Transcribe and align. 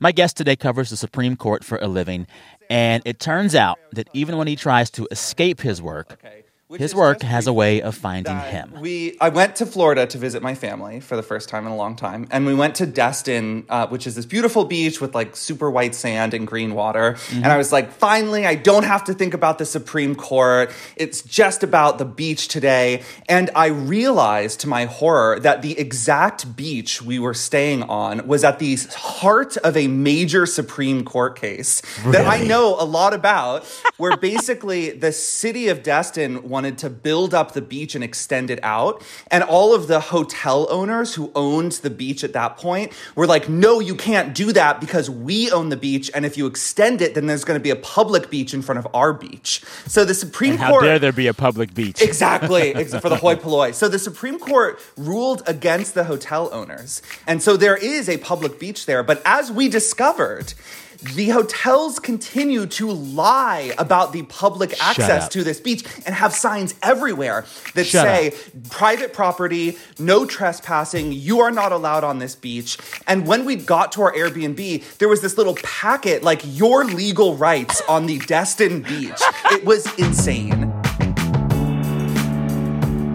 My 0.00 0.12
guest 0.12 0.36
today 0.36 0.54
covers 0.54 0.90
the 0.90 0.96
Supreme 0.96 1.34
Court 1.36 1.64
for 1.64 1.76
a 1.78 1.88
living, 1.88 2.28
and 2.70 3.02
it 3.04 3.18
turns 3.18 3.56
out 3.56 3.78
that 3.92 4.08
even 4.12 4.36
when 4.36 4.46
he 4.46 4.54
tries 4.54 4.90
to 4.90 5.08
escape 5.10 5.60
his 5.60 5.82
work, 5.82 6.22
Which 6.22 6.44
his 6.76 6.94
work 6.94 7.22
has 7.22 7.46
a 7.46 7.52
way 7.52 7.80
of 7.80 7.94
finding 7.94 8.36
him. 8.36 8.74
We, 8.78 9.16
I 9.20 9.30
went 9.30 9.56
to 9.56 9.66
Florida 9.66 10.06
to 10.06 10.18
visit 10.18 10.42
my 10.42 10.54
family 10.54 11.00
for 11.00 11.16
the 11.16 11.22
first 11.22 11.48
time 11.48 11.64
in 11.64 11.72
a 11.72 11.76
long 11.76 11.96
time, 11.96 12.28
and 12.30 12.44
we 12.44 12.54
went 12.54 12.74
to 12.76 12.86
Destin, 12.86 13.64
uh, 13.70 13.86
which 13.86 14.06
is 14.06 14.14
this 14.14 14.26
beautiful 14.26 14.66
beach 14.66 15.00
with 15.00 15.14
like 15.14 15.34
super 15.34 15.70
white 15.70 15.94
sand 15.94 16.34
and 16.34 16.46
green 16.46 16.74
water. 16.74 17.16
And 17.32 17.46
I 17.46 17.56
was 17.56 17.72
like, 17.72 17.92
finally, 17.92 18.44
I 18.44 18.54
don't 18.54 18.84
have 18.84 19.04
to 19.04 19.14
think 19.14 19.32
about 19.32 19.58
the 19.58 19.64
Supreme 19.64 20.14
Court. 20.14 20.70
It's 20.96 21.22
just 21.22 21.62
about 21.62 21.98
the 21.98 22.04
beach 22.04 22.48
today. 22.48 23.02
And 23.28 23.50
I 23.54 23.68
realized 23.68 24.60
to 24.60 24.68
my 24.68 24.84
horror 24.84 25.40
that 25.40 25.62
the 25.62 25.78
exact 25.78 26.54
beach 26.54 27.00
we 27.00 27.18
were 27.18 27.34
staying 27.34 27.84
on 27.84 28.26
was 28.26 28.44
at 28.44 28.58
the 28.58 28.76
heart 28.94 29.56
of 29.58 29.76
a 29.76 29.88
major 29.88 30.44
Supreme 30.44 31.04
Court 31.04 31.38
case 31.38 31.80
that 32.06 32.26
I 32.26 32.42
know 32.44 32.76
a 32.78 32.84
lot 32.84 33.14
about, 33.14 33.64
where 33.96 34.16
basically 34.16 34.90
the 34.90 35.12
city 35.12 35.68
of 35.68 35.82
Destin 35.82 36.48
wanted 36.58 36.76
to 36.76 36.90
build 36.90 37.34
up 37.34 37.52
the 37.52 37.62
beach 37.62 37.94
and 37.94 38.02
extend 38.02 38.50
it 38.50 38.58
out. 38.64 39.00
And 39.30 39.44
all 39.44 39.72
of 39.72 39.86
the 39.86 40.00
hotel 40.00 40.66
owners 40.70 41.14
who 41.14 41.30
owned 41.36 41.70
the 41.86 41.90
beach 41.90 42.24
at 42.24 42.32
that 42.32 42.56
point 42.56 42.92
were 43.14 43.28
like, 43.28 43.48
no, 43.48 43.78
you 43.78 43.94
can't 43.94 44.34
do 44.34 44.52
that 44.52 44.80
because 44.80 45.08
we 45.08 45.52
own 45.52 45.68
the 45.68 45.76
beach. 45.76 46.10
And 46.16 46.26
if 46.26 46.36
you 46.36 46.46
extend 46.46 47.00
it, 47.00 47.14
then 47.14 47.28
there's 47.28 47.44
going 47.44 47.60
to 47.60 47.62
be 47.62 47.70
a 47.70 47.76
public 47.76 48.28
beach 48.28 48.52
in 48.52 48.62
front 48.62 48.80
of 48.80 48.88
our 48.92 49.12
beach. 49.12 49.62
So 49.86 50.04
the 50.04 50.14
Supreme 50.14 50.56
How 50.56 50.70
Court. 50.70 50.82
How 50.82 50.88
dare 50.88 50.98
there 50.98 51.12
be 51.12 51.28
a 51.28 51.34
public 51.34 51.74
beach? 51.74 52.02
Exactly, 52.02 52.74
ex- 52.74 52.92
for 52.92 53.08
the 53.08 53.16
hoi 53.16 53.36
polloi. 53.36 53.72
So 53.72 53.88
the 53.88 54.00
Supreme 54.00 54.40
Court 54.40 54.80
ruled 54.96 55.44
against 55.46 55.94
the 55.94 56.02
hotel 56.02 56.50
owners. 56.52 57.02
And 57.28 57.40
so 57.40 57.56
there 57.56 57.76
is 57.76 58.08
a 58.08 58.18
public 58.18 58.58
beach 58.58 58.86
there. 58.86 59.04
But 59.04 59.22
as 59.24 59.52
we 59.52 59.68
discovered, 59.68 60.54
the 61.02 61.28
hotels 61.28 61.98
continue 62.00 62.66
to 62.66 62.90
lie 62.90 63.72
about 63.78 64.12
the 64.12 64.22
public 64.22 64.72
access 64.82 65.24
up. 65.24 65.30
to 65.30 65.44
this 65.44 65.60
beach 65.60 65.84
and 66.04 66.14
have 66.14 66.34
signs 66.34 66.74
everywhere 66.82 67.44
that 67.74 67.86
Shut 67.86 68.04
say 68.04 68.34
private 68.70 69.12
property, 69.12 69.78
no 69.98 70.26
trespassing, 70.26 71.12
you 71.12 71.40
are 71.40 71.52
not 71.52 71.70
allowed 71.70 72.02
on 72.02 72.18
this 72.18 72.34
beach. 72.34 72.78
And 73.06 73.26
when 73.26 73.44
we 73.44 73.54
got 73.56 73.92
to 73.92 74.02
our 74.02 74.12
Airbnb, 74.12 74.98
there 74.98 75.08
was 75.08 75.20
this 75.20 75.38
little 75.38 75.54
packet 75.62 76.22
like 76.24 76.42
your 76.44 76.84
legal 76.84 77.36
rights 77.36 77.80
on 77.88 78.06
the 78.06 78.18
Destin 78.18 78.82
beach. 78.82 79.20
It 79.52 79.64
was 79.64 79.86
insane. 79.98 80.72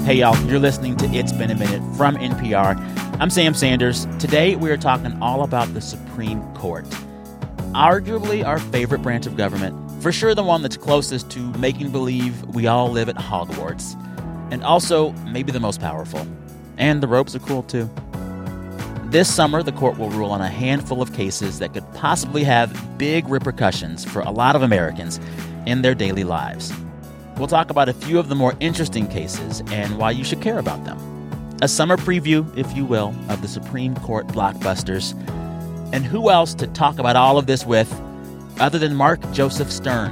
Hey, 0.06 0.16
y'all, 0.16 0.38
you're 0.46 0.60
listening 0.60 0.98
to 0.98 1.06
It's 1.08 1.32
Been 1.32 1.52
a 1.52 1.56
Minute 1.56 1.82
from 1.96 2.16
NPR. 2.16 2.78
I'm 3.20 3.30
Sam 3.30 3.54
Sanders. 3.54 4.06
Today, 4.20 4.56
we 4.56 4.70
are 4.70 4.78
talking 4.78 5.18
all 5.22 5.44
about 5.44 5.74
the 5.74 5.82
Supreme 5.82 6.42
Court. 6.54 6.86
Arguably 7.74 8.46
our 8.46 8.60
favorite 8.60 9.02
branch 9.02 9.26
of 9.26 9.36
government, 9.36 9.76
for 10.04 10.12
sure 10.12 10.36
the 10.36 10.44
one 10.44 10.62
that's 10.62 10.78
closest 10.78 11.32
to 11.32 11.40
making 11.58 11.92
believe 11.92 12.40
we 12.54 12.68
all 12.68 12.92
live 12.92 13.10
at 13.10 13.16
Hogwarts, 13.16 13.96
and 14.52 14.64
also 14.64 15.12
maybe 15.26 15.52
the 15.52 15.60
most 15.60 15.80
powerful. 15.80 16.28
And 16.78 17.02
the 17.02 17.08
robes 17.08 17.36
are 17.36 17.40
cool 17.40 17.64
too. 17.64 17.90
This 19.06 19.34
summer, 19.34 19.64
the 19.64 19.72
court 19.72 19.98
will 19.98 20.12
rule 20.12 20.30
on 20.30 20.40
a 20.40 20.50
handful 20.50 21.02
of 21.02 21.14
cases 21.14 21.58
that 21.58 21.74
could 21.74 21.92
possibly 21.96 22.44
have 22.44 22.98
big 23.00 23.28
repercussions 23.28 24.06
for 24.06 24.22
a 24.22 24.30
lot 24.30 24.56
of 24.56 24.62
Americans 24.62 25.20
in 25.66 25.82
their 25.82 25.96
daily 25.96 26.24
lives. 26.24 26.72
We'll 27.38 27.48
talk 27.48 27.72
about 27.72 27.90
a 27.90 27.94
few 27.94 28.20
of 28.20 28.30
the 28.30 28.36
more 28.36 28.54
interesting 28.60 29.08
cases 29.08 29.64
and 29.72 29.98
why 29.98 30.12
you 30.12 30.24
should 30.24 30.42
care 30.42 30.60
about 30.60 30.84
them. 30.86 31.00
A 31.64 31.68
summer 31.68 31.98
preview, 31.98 32.56
if 32.56 32.76
you 32.76 32.86
will, 32.86 33.16
of 33.30 33.42
the 33.42 33.48
Supreme 33.48 33.96
Court 33.96 34.28
blockbusters. 34.28 35.16
And 35.94 36.04
who 36.04 36.32
else 36.32 36.56
to 36.56 36.66
talk 36.66 36.98
about 36.98 37.16
all 37.16 37.38
of 37.38 37.46
this 37.46 37.66
with 37.66 37.90
other 38.60 38.80
than 38.80 38.96
Mark 38.96 39.20
Joseph 39.32 39.72
Stern, 39.72 40.12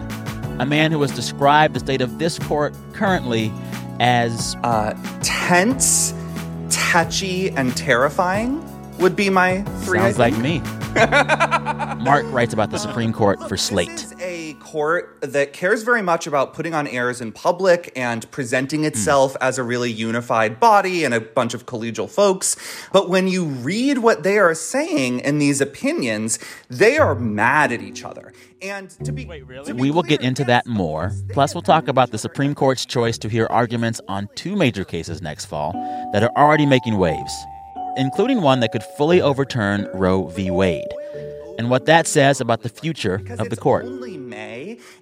a 0.59 0.65
man 0.65 0.91
who 0.91 1.01
has 1.01 1.11
described 1.11 1.73
the 1.73 1.79
state 1.79 2.01
of 2.01 2.19
this 2.19 2.37
court 2.37 2.75
currently 2.93 3.51
as 3.99 4.55
uh, 4.63 4.93
tense, 5.23 6.13
touchy, 6.69 7.49
and 7.49 7.75
terrifying 7.75 8.63
would 8.99 9.15
be 9.15 9.31
my 9.31 9.63
three. 9.81 9.97
Sounds 9.97 10.19
like 10.19 10.37
me. 10.37 10.59
Mark 12.03 12.25
writes 12.27 12.53
about 12.53 12.69
the 12.69 12.77
Supreme 12.77 13.11
Court 13.11 13.39
for 13.49 13.57
Slate. 13.57 14.05
Is 14.61 14.67
a 14.67 14.71
court 14.71 15.17
that 15.21 15.53
cares 15.53 15.83
very 15.83 16.01
much 16.01 16.27
about 16.27 16.53
putting 16.53 16.73
on 16.73 16.87
airs 16.87 17.21
in 17.21 17.31
public 17.31 17.91
and 17.95 18.29
presenting 18.31 18.85
itself 18.85 19.35
as 19.41 19.57
a 19.57 19.63
really 19.63 19.91
unified 19.91 20.59
body 20.59 21.03
and 21.03 21.13
a 21.13 21.19
bunch 21.21 21.53
of 21.53 21.65
collegial 21.65 22.09
folks. 22.09 22.55
But 22.91 23.09
when 23.09 23.27
you 23.27 23.45
read 23.45 23.99
what 23.99 24.23
they 24.23 24.37
are 24.37 24.53
saying 24.53 25.19
in 25.21 25.39
these 25.39 25.61
opinions, 25.61 26.39
they 26.69 26.97
are 26.97 27.15
mad 27.15 27.71
at 27.71 27.81
each 27.81 28.03
other. 28.03 28.33
And 28.61 28.89
to 29.05 29.11
be, 29.11 29.25
to 29.25 29.73
be 29.73 29.81
We 29.81 29.91
will 29.91 30.03
get 30.03 30.21
into 30.21 30.43
yes, 30.43 30.47
that 30.47 30.67
more. 30.67 31.11
Plus, 31.29 31.55
we'll 31.55 31.63
talk 31.63 31.87
about 31.87 32.11
the 32.11 32.19
Supreme 32.19 32.53
Court's 32.53 32.85
choice 32.85 33.17
to 33.19 33.29
hear 33.29 33.47
arguments 33.49 33.99
on 34.07 34.29
two 34.35 34.55
major 34.55 34.83
cases 34.83 35.21
next 35.21 35.45
fall 35.45 35.71
that 36.13 36.23
are 36.23 36.31
already 36.37 36.67
making 36.67 36.97
waves, 36.97 37.33
including 37.97 38.41
one 38.41 38.59
that 38.59 38.71
could 38.71 38.83
fully 38.83 39.19
overturn 39.19 39.87
Roe 39.95 40.27
v. 40.27 40.51
Wade, 40.51 40.87
and 41.57 41.71
what 41.71 41.85
that 41.87 42.05
says 42.05 42.39
about 42.39 42.61
the 42.61 42.69
future 42.69 43.17
because 43.17 43.39
of 43.39 43.49
the 43.49 43.53
it's 43.53 43.61
court. 43.61 43.85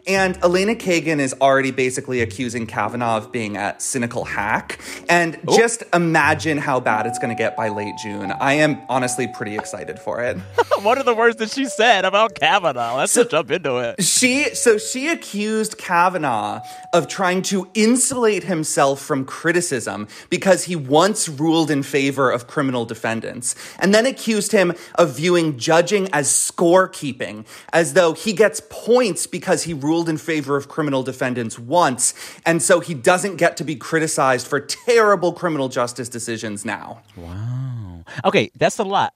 And 0.08 0.38
Elena 0.44 0.76
Kagan 0.76 1.20
is 1.20 1.36
already 1.42 1.72
basically 1.72 2.22
accusing 2.22 2.68
Kavanaugh 2.68 3.18
of 3.18 3.32
being 3.32 3.58
a 3.58 3.76
cynical 3.80 4.26
hack. 4.26 4.80
And 5.08 5.40
oh. 5.48 5.58
just 5.58 5.84
imagine 5.94 6.58
how 6.58 6.80
bad 6.80 7.06
it's 7.06 7.20
going 7.20 7.36
to 7.36 7.42
get 7.42 7.56
by 7.56 7.70
late 7.70 7.96
June. 8.02 8.32
I 8.32 8.54
am 8.54 8.82
honestly 8.90 9.28
pretty 9.28 9.56
excited 9.56 10.00
for 10.00 10.22
it. 10.24 10.38
what 10.82 10.98
are 10.98 11.04
the 11.04 11.16
words 11.16 11.38
that 11.38 11.52
she 11.52 11.66
said 11.66 12.06
about 12.06 12.36
Kavanaugh? 12.36 12.98
Let's 12.98 13.12
So- 13.12 13.24
jump 13.24 13.52
into 13.52 13.78
it. 13.78 14.04
She 14.04 14.56
so 14.56 14.78
she 14.78 15.08
accused 15.08 15.78
Kavanaugh 15.78 16.62
of 16.94 17.08
trying 17.08 17.42
to 17.44 17.68
insulate 17.74 18.44
himself 18.44 19.02
from 19.02 19.26
criticism 19.26 20.08
because 20.30 20.66
he 20.66 20.76
once 20.76 21.30
ruled 21.30 21.72
in 21.72 21.84
favor 21.84 22.32
of 22.32 22.48
criminal 22.48 22.86
defendants, 22.86 23.56
and 23.80 23.94
then 23.94 24.06
accused 24.06 24.52
him 24.52 24.74
of 24.96 25.16
viewing 25.16 25.58
judging 25.58 26.10
as 26.14 26.28
scorekeeping, 26.30 27.46
as 27.74 27.94
though 27.94 28.14
he 28.14 28.34
gets 28.34 28.62
points 28.70 29.28
because 29.28 29.59
he 29.64 29.74
ruled 29.74 30.10
in 30.10 30.18
favor 30.18 30.56
of 30.56 30.68
criminal 30.68 31.04
defendants 31.04 31.58
once, 31.60 32.14
and 32.46 32.62
so 32.62 32.80
he 32.80 32.94
doesn't 32.94 33.38
get 33.38 33.58
to 33.58 33.64
be 33.64 33.76
criticized 33.76 34.48
for 34.48 34.60
terrible 34.60 35.34
criminal 35.34 35.70
justice 35.70 36.10
decisions 36.10 36.66
now. 36.66 37.02
Wow. 37.16 38.04
Okay, 38.26 38.52
that's 38.56 38.80
a 38.80 38.84
lot. 38.84 39.14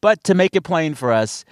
But 0.00 0.22
to 0.24 0.34
make 0.34 0.54
it 0.54 0.62
plain 0.62 0.94
for 0.94 1.12
us, 1.12 1.44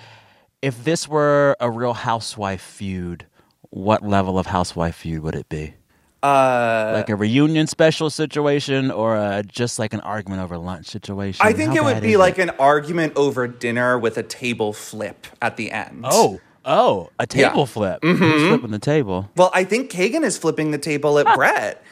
if 0.61 0.85
this 0.85 1.09
were 1.09 1.57
a 1.61 1.71
real 1.71 1.95
housewife 1.95 2.61
feud, 2.61 3.27
what 3.71 4.03
level 4.03 4.39
of 4.39 4.47
housewife 4.47 4.97
feud 4.97 5.23
would 5.23 5.35
it 5.35 5.49
be? 5.49 5.75
Uh, 6.23 6.93
Like 6.95 7.09
a 7.09 7.17
reunion 7.17 7.67
special 7.67 8.09
situation 8.09 8.91
or 8.91 9.17
a, 9.17 9.43
just 9.43 9.79
like 9.79 9.93
an 9.93 10.01
argument 10.01 10.41
over 10.41 10.57
lunch 10.57 10.87
situation? 10.87 11.45
I 11.45 11.53
think 11.53 11.71
How 11.71 11.79
it 11.79 11.95
would 11.95 12.03
be 12.03 12.17
like 12.17 12.39
an 12.39 12.51
argument 12.61 13.15
over 13.17 13.49
dinner 13.49 13.99
with 13.99 14.17
a 14.19 14.23
table 14.23 14.73
flip 14.73 15.27
at 15.41 15.57
the 15.57 15.73
end. 15.73 16.05
Oh, 16.09 16.41
oh, 16.65 17.11
a 17.19 17.27
Yeah. 17.35 17.49
table 17.51 17.67
flip. 17.67 18.01
Mm-hmm. 18.03 18.23
Who's 18.23 18.49
flipping 18.49 18.71
the 18.71 18.79
table? 18.79 19.31
Well, 19.37 19.51
I 19.55 19.65
think 19.65 19.91
Kagan 19.91 20.23
is 20.25 20.37
flipping 20.39 20.71
the 20.71 20.79
table 20.79 21.19
at 21.19 21.27
Brett. 21.37 21.83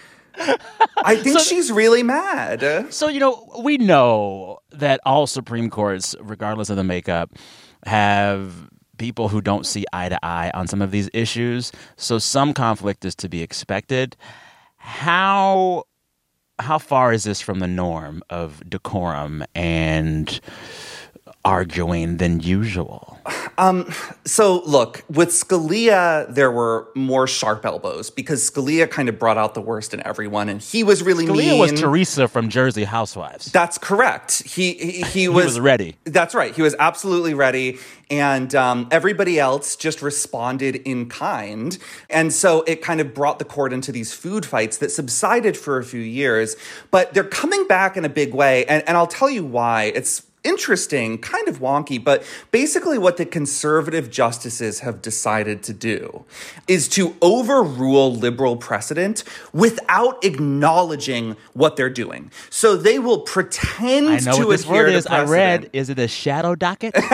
I 1.05 1.17
think 1.17 1.41
she's 1.41 1.71
really 1.73 2.03
mad. 2.03 2.93
So, 2.93 3.09
you 3.09 3.19
know, 3.21 3.51
we 3.63 3.79
know 3.79 4.61
that 4.71 5.01
all 5.05 5.27
Supreme 5.27 5.69
Courts, 5.71 6.15
regardless 6.21 6.71
of 6.71 6.77
the 6.77 6.85
makeup, 6.85 7.33
have 7.85 8.69
people 8.97 9.29
who 9.29 9.41
don't 9.41 9.67
see 9.67 9.85
eye 9.93 10.09
to 10.09 10.19
eye 10.25 10.51
on 10.55 10.67
some 10.69 10.81
of 10.83 10.91
these 10.93 11.11
issues. 11.13 11.73
So 11.97 12.19
some 12.19 12.55
conflict 12.55 13.05
is 13.05 13.15
to 13.17 13.29
be 13.29 13.43
expected. 13.43 14.17
How 14.77 15.85
how 16.59 16.79
far 16.79 17.13
is 17.13 17.25
this 17.25 17.41
from 17.41 17.59
the 17.61 17.67
norm 17.67 18.23
of 18.31 18.63
decorum 18.69 19.43
and 19.55 20.41
arguing 21.45 22.19
than 22.19 22.41
usual? 22.41 23.19
So, 24.25 24.63
look, 24.65 25.05
with 25.09 25.31
Scalia, 25.31 26.33
there 26.33 26.51
were 26.51 26.89
more 26.95 27.27
sharp 27.27 27.67
elbows 27.67 28.11
because 28.11 28.49
Scalia 28.49 28.91
kind 28.91 29.09
of 29.09 29.19
brought 29.19 29.37
out 29.37 29.55
the 29.55 29.61
worst 29.61 29.93
in 29.93 30.05
everyone, 30.07 30.49
and 30.49 30.61
he 30.61 30.85
was 30.85 31.03
really 31.03 31.27
Scalia 31.27 31.51
mean. 31.51 31.59
was 31.59 31.81
Teresa 31.81 32.29
from 32.29 32.49
Jersey 32.49 32.85
Housewives. 32.85 33.53
That's 33.53 33.79
correct. 33.79 34.43
He 34.43 34.75
he, 34.75 35.03
he 35.13 35.29
was, 35.29 35.45
was 35.47 35.61
ready. 35.61 35.97
That's 36.05 36.35
right. 36.35 36.55
He 36.55 36.63
was 36.63 36.75
absolutely 36.79 37.35
ready, 37.35 37.79
and 38.11 38.55
um, 38.55 38.89
everybody 38.91 39.39
else 39.39 39.77
just 39.77 40.03
responded 40.03 40.77
in 40.77 41.09
kind. 41.09 41.77
And 42.09 42.33
so 42.33 42.63
it 42.63 42.83
kind 42.83 43.01
of 43.01 43.15
brought 43.15 43.39
the 43.39 43.45
court 43.45 43.73
into 43.73 43.93
these 43.93 44.13
food 44.13 44.47
fights 44.47 44.79
that 44.79 44.91
subsided 44.91 45.57
for 45.57 45.79
a 45.79 45.85
few 45.85 46.01
years, 46.01 46.57
but 46.91 47.15
they're 47.15 47.25
coming 47.25 47.67
back 47.67 47.97
in 47.97 48.05
a 48.05 48.09
big 48.09 48.35
way. 48.35 48.65
And, 48.67 48.83
and 48.87 48.97
I'll 48.97 49.07
tell 49.07 49.31
you 49.31 49.45
why. 49.45 49.85
It's 49.95 50.23
interesting, 50.45 51.19
kind 51.19 51.49
of 51.49 51.59
wonky, 51.59 52.03
but 52.03 52.23
basically 52.51 52.99
what 52.99 53.17
the 53.17 53.27
conservative 53.27 54.11
justices 54.11 54.81
have 54.81 55.03
decided 55.03 55.63
to 55.65 55.73
do 55.73 56.25
is 56.69 56.89
to 56.89 57.15
overrule 57.21 58.15
liberal 58.15 58.57
precedent 58.57 59.23
without 59.53 60.23
acknowledging 60.25 61.37
what 61.53 61.77
they're 61.77 61.91
doing. 61.91 62.31
So 62.49 62.77
they 62.77 62.99
will 62.99 63.21
pretend 63.21 64.09
I 64.09 64.19
know 64.21 64.33
to 64.39 64.47
what 64.47 64.51
this 64.51 64.65
adhere 64.65 64.83
word 64.85 64.91
to 64.91 64.97
is. 64.97 65.07
I 65.07 65.25
read. 65.25 65.71
Is 65.73 65.91
it 65.91 65.99
a 65.99 66.09
shadow 66.09 66.55
docket? 66.55 66.95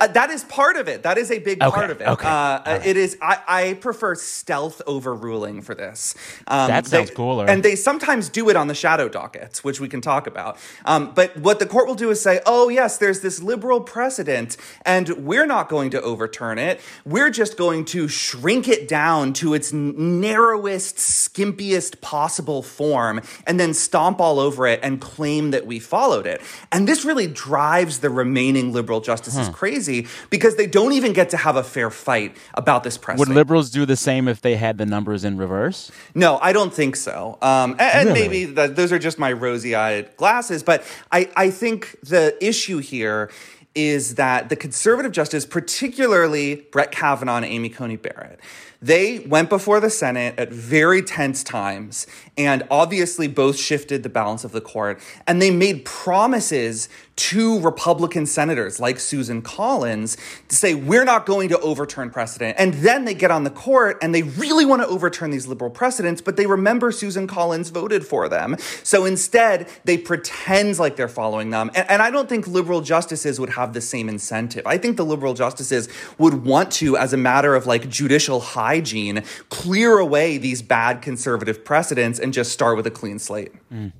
Uh, 0.00 0.06
that 0.06 0.30
is 0.30 0.44
part 0.44 0.76
of 0.76 0.86
it. 0.86 1.02
That 1.02 1.18
is 1.18 1.30
a 1.30 1.38
big 1.38 1.62
Okay, 1.62 1.74
part 1.74 1.90
of 1.90 2.00
it. 2.00 2.06
okay. 2.06 2.28
Uh, 2.28 2.80
It 2.84 2.96
is. 2.96 3.16
I, 3.20 3.38
I 3.48 3.74
prefer 3.74 4.14
stealth 4.14 4.80
overruling 4.86 5.62
for 5.62 5.74
this. 5.74 6.14
Um, 6.46 6.68
That 6.68 6.86
sounds 6.86 7.08
they- 7.08 7.14
cooler. 7.14 7.46
And 7.48 7.62
they 7.64 7.74
sometimes 7.74 8.28
do 8.28 8.48
it 8.48 8.56
on 8.56 8.68
the 8.68 8.74
shadow 8.74 9.08
dockets, 9.08 9.64
which 9.64 9.80
we 9.80 9.88
can 9.88 10.00
talk 10.00 10.26
about. 10.26 10.58
Um, 10.84 11.12
but 11.14 11.36
what 11.38 11.58
the 11.58 11.66
court 11.66 11.86
will 11.88 11.94
do 11.96 12.10
is 12.10 12.20
say, 12.20 12.40
"Oh 12.46 12.57
yes, 12.66 12.98
there's 12.98 13.20
this 13.20 13.40
liberal 13.40 13.80
precedent, 13.80 14.56
and 14.84 15.08
we're 15.10 15.46
not 15.46 15.68
going 15.68 15.90
to 15.90 16.02
overturn 16.02 16.58
it. 16.58 16.80
We're 17.06 17.30
just 17.30 17.56
going 17.56 17.84
to 17.86 18.08
shrink 18.08 18.66
it 18.66 18.88
down 18.88 19.34
to 19.34 19.54
its 19.54 19.72
narrowest, 19.72 20.96
skimpiest 20.96 22.00
possible 22.00 22.64
form, 22.64 23.20
and 23.46 23.60
then 23.60 23.72
stomp 23.72 24.20
all 24.20 24.40
over 24.40 24.66
it 24.66 24.80
and 24.82 25.00
claim 25.00 25.52
that 25.52 25.64
we 25.64 25.78
followed 25.78 26.26
it." 26.26 26.40
And 26.72 26.88
this 26.88 27.04
really 27.04 27.28
drives 27.28 28.00
the 28.00 28.10
remaining 28.10 28.72
liberal 28.72 29.00
justices 29.00 29.48
crazy 29.50 30.08
because 30.28 30.56
they 30.56 30.66
don't 30.66 30.92
even 30.92 31.12
get 31.12 31.30
to 31.30 31.36
have 31.36 31.54
a 31.54 31.62
fair 31.62 31.90
fight 31.90 32.36
about 32.54 32.82
this 32.82 32.98
precedent. 32.98 33.28
Would 33.28 33.36
liberals 33.36 33.70
do 33.70 33.86
the 33.86 33.96
same 33.96 34.26
if 34.26 34.40
they 34.40 34.56
had 34.56 34.78
the 34.78 34.86
numbers 34.86 35.24
in 35.24 35.36
reverse? 35.36 35.92
No, 36.16 36.38
I 36.42 36.52
don't 36.52 36.74
think 36.74 36.96
so. 36.96 37.38
Um, 37.40 37.76
and 37.78 38.08
and 38.08 38.12
maybe 38.14 38.52
th- 38.52 38.72
those 38.72 38.92
are 38.92 38.98
just 38.98 39.18
my 39.18 39.32
rosy 39.32 39.74
eyed 39.74 40.16
glasses. 40.16 40.62
But 40.62 40.84
I, 41.12 41.30
I 41.36 41.50
think 41.50 41.96
the 42.02 42.36
issue 42.48 42.78
here 42.78 43.30
is 43.74 44.16
that 44.16 44.48
the 44.48 44.56
conservative 44.56 45.12
justice, 45.12 45.46
particularly 45.46 46.66
Brett 46.72 46.90
Kavanaugh 46.90 47.36
and 47.36 47.44
Amy 47.44 47.68
Coney 47.68 47.96
Barrett, 47.96 48.40
they 48.80 49.20
went 49.20 49.48
before 49.48 49.80
the 49.80 49.90
Senate 49.90 50.38
at 50.38 50.50
very 50.50 51.02
tense 51.02 51.42
times 51.42 52.06
and 52.36 52.64
obviously 52.70 53.28
both 53.28 53.56
shifted 53.56 54.02
the 54.02 54.08
balance 54.08 54.44
of 54.44 54.52
the 54.52 54.60
court. 54.60 55.00
And 55.26 55.42
they 55.42 55.50
made 55.50 55.84
promises 55.84 56.88
to 57.18 57.58
Republican 57.60 58.26
senators 58.26 58.78
like 58.78 59.00
Susan 59.00 59.42
Collins 59.42 60.16
to 60.48 60.54
say, 60.54 60.74
we're 60.74 61.04
not 61.04 61.26
going 61.26 61.48
to 61.48 61.58
overturn 61.58 62.10
precedent. 62.10 62.56
And 62.58 62.74
then 62.74 63.04
they 63.04 63.14
get 63.14 63.32
on 63.32 63.42
the 63.42 63.50
court 63.50 63.98
and 64.00 64.14
they 64.14 64.22
really 64.22 64.64
want 64.64 64.82
to 64.82 64.88
overturn 64.88 65.30
these 65.30 65.46
liberal 65.48 65.70
precedents, 65.70 66.22
but 66.22 66.36
they 66.36 66.46
remember 66.46 66.92
Susan 66.92 67.26
Collins 67.26 67.70
voted 67.70 68.06
for 68.06 68.28
them. 68.28 68.56
So 68.84 69.04
instead, 69.04 69.68
they 69.84 69.98
pretend 69.98 70.78
like 70.78 70.94
they're 70.94 71.08
following 71.08 71.50
them. 71.50 71.70
And, 71.74 71.90
and 71.90 72.02
I 72.02 72.10
don't 72.10 72.28
think 72.28 72.46
liberal 72.46 72.82
justices 72.82 73.40
would 73.40 73.50
have 73.50 73.72
the 73.72 73.80
same 73.80 74.08
incentive. 74.08 74.64
I 74.66 74.78
think 74.78 74.96
the 74.96 75.04
liberal 75.04 75.34
justices 75.34 75.88
would 76.18 76.44
want 76.44 76.70
to, 76.72 76.96
as 76.96 77.12
a 77.12 77.16
matter 77.16 77.56
of 77.56 77.66
like 77.66 77.88
judicial 77.88 78.40
hygiene, 78.40 79.24
clear 79.48 79.98
away 79.98 80.38
these 80.38 80.62
bad 80.62 81.02
conservative 81.02 81.64
precedents 81.64 82.20
and 82.20 82.32
just 82.32 82.52
start 82.52 82.76
with 82.76 82.86
a 82.86 82.90
clean 82.92 83.18
slate. 83.18 83.52
Mm. 83.72 83.92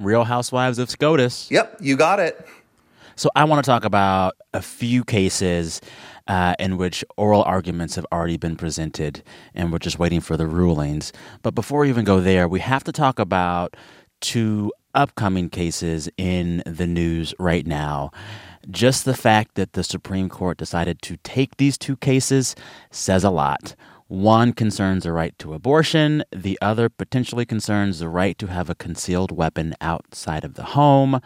Real 0.00 0.24
Housewives 0.24 0.78
of 0.78 0.88
SCOTUS. 0.88 1.50
Yep, 1.50 1.76
you 1.80 1.96
got 1.96 2.20
it. 2.20 2.46
So 3.16 3.30
I 3.36 3.44
want 3.44 3.64
to 3.64 3.68
talk 3.68 3.84
about 3.84 4.34
a 4.54 4.62
few 4.62 5.04
cases 5.04 5.80
uh, 6.26 6.54
in 6.58 6.76
which 6.76 7.04
oral 7.16 7.42
arguments 7.42 7.96
have 7.96 8.06
already 8.12 8.36
been 8.36 8.56
presented, 8.56 9.22
and 9.54 9.72
we're 9.72 9.78
just 9.78 9.98
waiting 9.98 10.20
for 10.20 10.36
the 10.36 10.46
rulings. 10.46 11.12
But 11.42 11.54
before 11.54 11.80
we 11.80 11.88
even 11.88 12.04
go 12.04 12.20
there, 12.20 12.48
we 12.48 12.60
have 12.60 12.84
to 12.84 12.92
talk 12.92 13.18
about 13.18 13.76
two 14.20 14.72
upcoming 14.94 15.48
cases 15.48 16.08
in 16.16 16.62
the 16.66 16.86
news 16.86 17.34
right 17.38 17.66
now. 17.66 18.10
Just 18.70 19.04
the 19.04 19.14
fact 19.14 19.54
that 19.54 19.72
the 19.72 19.84
Supreme 19.84 20.28
Court 20.28 20.58
decided 20.58 21.00
to 21.02 21.16
take 21.18 21.56
these 21.56 21.78
two 21.78 21.96
cases 21.96 22.54
says 22.90 23.24
a 23.24 23.30
lot. 23.30 23.74
One 24.08 24.52
concerns 24.52 25.04
the 25.04 25.12
right 25.12 25.38
to 25.38 25.54
abortion, 25.54 26.24
the 26.32 26.58
other 26.60 26.88
potentially 26.88 27.46
concerns 27.46 28.00
the 28.00 28.08
right 28.08 28.36
to 28.38 28.48
have 28.48 28.68
a 28.68 28.74
concealed 28.74 29.30
weapon 29.30 29.74
outside 29.80 30.44
of 30.44 30.54
the 30.54 30.64
home. 30.64 31.20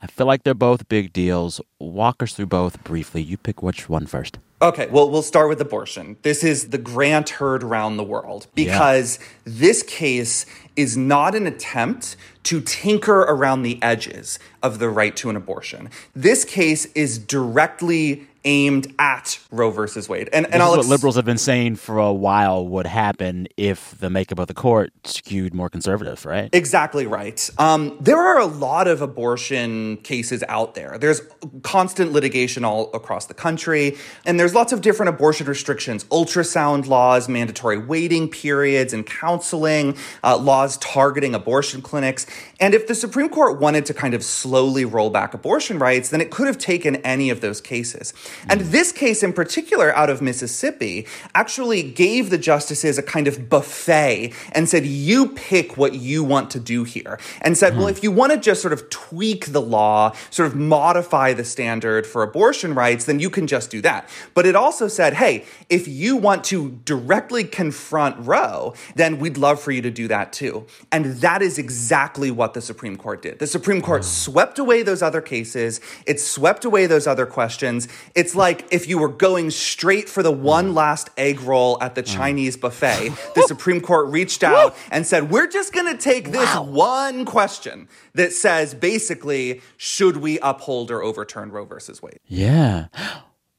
I 0.00 0.06
feel 0.06 0.26
like 0.26 0.44
they're 0.44 0.54
both 0.54 0.88
big 0.88 1.12
deals. 1.12 1.60
Walk 1.80 2.22
us 2.22 2.32
through 2.32 2.46
both 2.46 2.82
briefly. 2.84 3.22
You 3.22 3.36
pick 3.36 3.62
which 3.62 3.88
one 3.88 4.06
first. 4.06 4.38
Okay, 4.60 4.88
well, 4.88 5.08
we'll 5.08 5.22
start 5.22 5.48
with 5.48 5.60
abortion. 5.60 6.16
This 6.22 6.42
is 6.42 6.70
the 6.70 6.78
grant 6.78 7.30
heard 7.30 7.62
around 7.62 7.96
the 7.96 8.04
world 8.04 8.48
because 8.56 9.20
this 9.44 9.84
case 9.84 10.46
is 10.74 10.96
not 10.96 11.36
an 11.36 11.46
attempt 11.46 12.16
to 12.44 12.60
tinker 12.60 13.20
around 13.20 13.62
the 13.62 13.80
edges 13.82 14.38
of 14.62 14.80
the 14.80 14.88
right 14.88 15.14
to 15.16 15.30
an 15.30 15.36
abortion. 15.36 15.90
This 16.14 16.44
case 16.44 16.86
is 16.94 17.18
directly 17.18 18.26
aimed 18.48 18.92
at 18.98 19.38
Roe 19.52 19.70
versus 19.70 20.08
Wade. 20.08 20.30
And, 20.32 20.46
and 20.46 20.62
I'll 20.62 20.70
is 20.70 20.78
what 20.78 20.78
ex- 20.80 20.88
liberals 20.88 21.16
have 21.16 21.26
been 21.26 21.36
saying 21.36 21.76
for 21.76 21.98
a 21.98 22.12
while 22.12 22.66
would 22.66 22.86
happen 22.86 23.46
if 23.58 23.96
the 23.98 24.08
makeup 24.08 24.38
of 24.38 24.46
the 24.48 24.54
court 24.54 24.90
skewed 25.04 25.52
more 25.52 25.68
conservative, 25.68 26.24
right? 26.24 26.48
Exactly 26.54 27.06
right. 27.06 27.48
Um, 27.58 27.98
there 28.00 28.16
are 28.16 28.40
a 28.40 28.46
lot 28.46 28.88
of 28.88 29.02
abortion 29.02 29.98
cases 29.98 30.42
out 30.48 30.74
there. 30.74 30.96
There's 30.98 31.20
constant 31.62 32.12
litigation 32.12 32.64
all 32.64 32.90
across 32.94 33.26
the 33.26 33.34
country, 33.34 33.98
and 34.24 34.40
there's 34.40 34.54
lots 34.54 34.72
of 34.72 34.80
different 34.80 35.10
abortion 35.10 35.46
restrictions 35.46 36.04
ultrasound 36.04 36.86
laws, 36.86 37.28
mandatory 37.28 37.76
waiting 37.76 38.30
periods 38.30 38.94
and 38.94 39.06
counseling, 39.06 39.94
uh, 40.24 40.38
laws 40.38 40.78
targeting 40.78 41.34
abortion 41.34 41.82
clinics. 41.82 42.26
And 42.60 42.72
if 42.74 42.86
the 42.86 42.94
Supreme 42.94 43.28
Court 43.28 43.60
wanted 43.60 43.84
to 43.86 43.94
kind 43.94 44.14
of 44.14 44.24
slowly 44.24 44.86
roll 44.86 45.10
back 45.10 45.34
abortion 45.34 45.78
rights, 45.78 46.08
then 46.08 46.22
it 46.22 46.30
could 46.30 46.46
have 46.46 46.56
taken 46.56 46.96
any 46.96 47.28
of 47.28 47.42
those 47.42 47.60
cases. 47.60 48.14
And 48.48 48.60
this 48.60 48.92
case 48.92 49.22
in 49.22 49.32
particular, 49.32 49.94
out 49.96 50.10
of 50.10 50.22
Mississippi, 50.22 51.06
actually 51.34 51.82
gave 51.82 52.30
the 52.30 52.38
justices 52.38 52.98
a 52.98 53.02
kind 53.02 53.26
of 53.26 53.48
buffet 53.48 54.32
and 54.52 54.68
said, 54.68 54.86
you 54.86 55.28
pick 55.28 55.76
what 55.76 55.94
you 55.94 56.22
want 56.24 56.50
to 56.50 56.60
do 56.60 56.84
here. 56.84 57.18
And 57.42 57.56
said, 57.56 57.76
well, 57.76 57.86
hmm. 57.86 57.90
if 57.90 58.02
you 58.02 58.10
want 58.10 58.32
to 58.32 58.38
just 58.38 58.62
sort 58.62 58.72
of 58.72 58.88
tweak 58.90 59.46
the 59.46 59.60
law, 59.60 60.14
sort 60.30 60.46
of 60.46 60.56
modify 60.56 61.32
the 61.32 61.44
standard 61.44 62.06
for 62.06 62.22
abortion 62.22 62.74
rights, 62.74 63.04
then 63.04 63.20
you 63.20 63.30
can 63.30 63.46
just 63.46 63.70
do 63.70 63.80
that. 63.82 64.08
But 64.34 64.46
it 64.46 64.56
also 64.56 64.88
said, 64.88 65.14
hey, 65.14 65.44
if 65.68 65.88
you 65.88 66.16
want 66.16 66.44
to 66.44 66.78
directly 66.84 67.44
confront 67.44 68.16
Roe, 68.26 68.74
then 68.94 69.18
we'd 69.18 69.36
love 69.36 69.60
for 69.60 69.72
you 69.72 69.82
to 69.82 69.90
do 69.90 70.08
that 70.08 70.32
too. 70.32 70.66
And 70.92 71.06
that 71.16 71.42
is 71.42 71.58
exactly 71.58 72.30
what 72.30 72.54
the 72.54 72.60
Supreme 72.60 72.96
Court 72.96 73.22
did. 73.22 73.38
The 73.38 73.46
Supreme 73.46 73.82
Court 73.82 74.02
hmm. 74.02 74.08
swept 74.08 74.58
away 74.58 74.82
those 74.82 75.02
other 75.02 75.20
cases, 75.20 75.80
it 76.06 76.20
swept 76.20 76.64
away 76.64 76.86
those 76.86 77.06
other 77.06 77.26
questions. 77.26 77.88
It's 78.18 78.34
like 78.34 78.66
if 78.72 78.88
you 78.88 78.98
were 78.98 79.08
going 79.08 79.52
straight 79.52 80.08
for 80.08 80.24
the 80.24 80.32
one 80.32 80.74
last 80.74 81.08
egg 81.16 81.40
roll 81.40 81.80
at 81.80 81.94
the 81.94 82.02
mm. 82.02 82.16
Chinese 82.16 82.56
buffet, 82.56 83.10
the 83.36 83.42
Supreme 83.42 83.80
Court 83.80 84.08
reached 84.08 84.42
out 84.42 84.74
and 84.90 85.06
said, 85.06 85.30
We're 85.30 85.46
just 85.46 85.72
going 85.72 85.86
to 85.86 85.96
take 85.96 86.32
this 86.32 86.52
one 86.56 87.24
question 87.24 87.86
that 88.14 88.32
says 88.32 88.74
basically, 88.74 89.60
should 89.76 90.16
we 90.16 90.40
uphold 90.40 90.90
or 90.90 91.00
overturn 91.00 91.52
Roe 91.52 91.64
versus 91.64 92.02
Wade? 92.02 92.18
Yeah. 92.26 92.88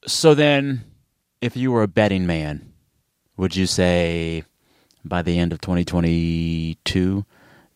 So 0.05 0.35
then, 0.35 0.83
if 1.39 1.55
you 1.55 1.71
were 1.71 1.83
a 1.83 1.87
betting 1.87 2.27
man, 2.27 2.73
would 3.37 3.55
you 3.55 3.65
say 3.65 4.43
by 5.05 5.21
the 5.21 5.39
end 5.39 5.53
of 5.53 5.61
2022, 5.61 7.25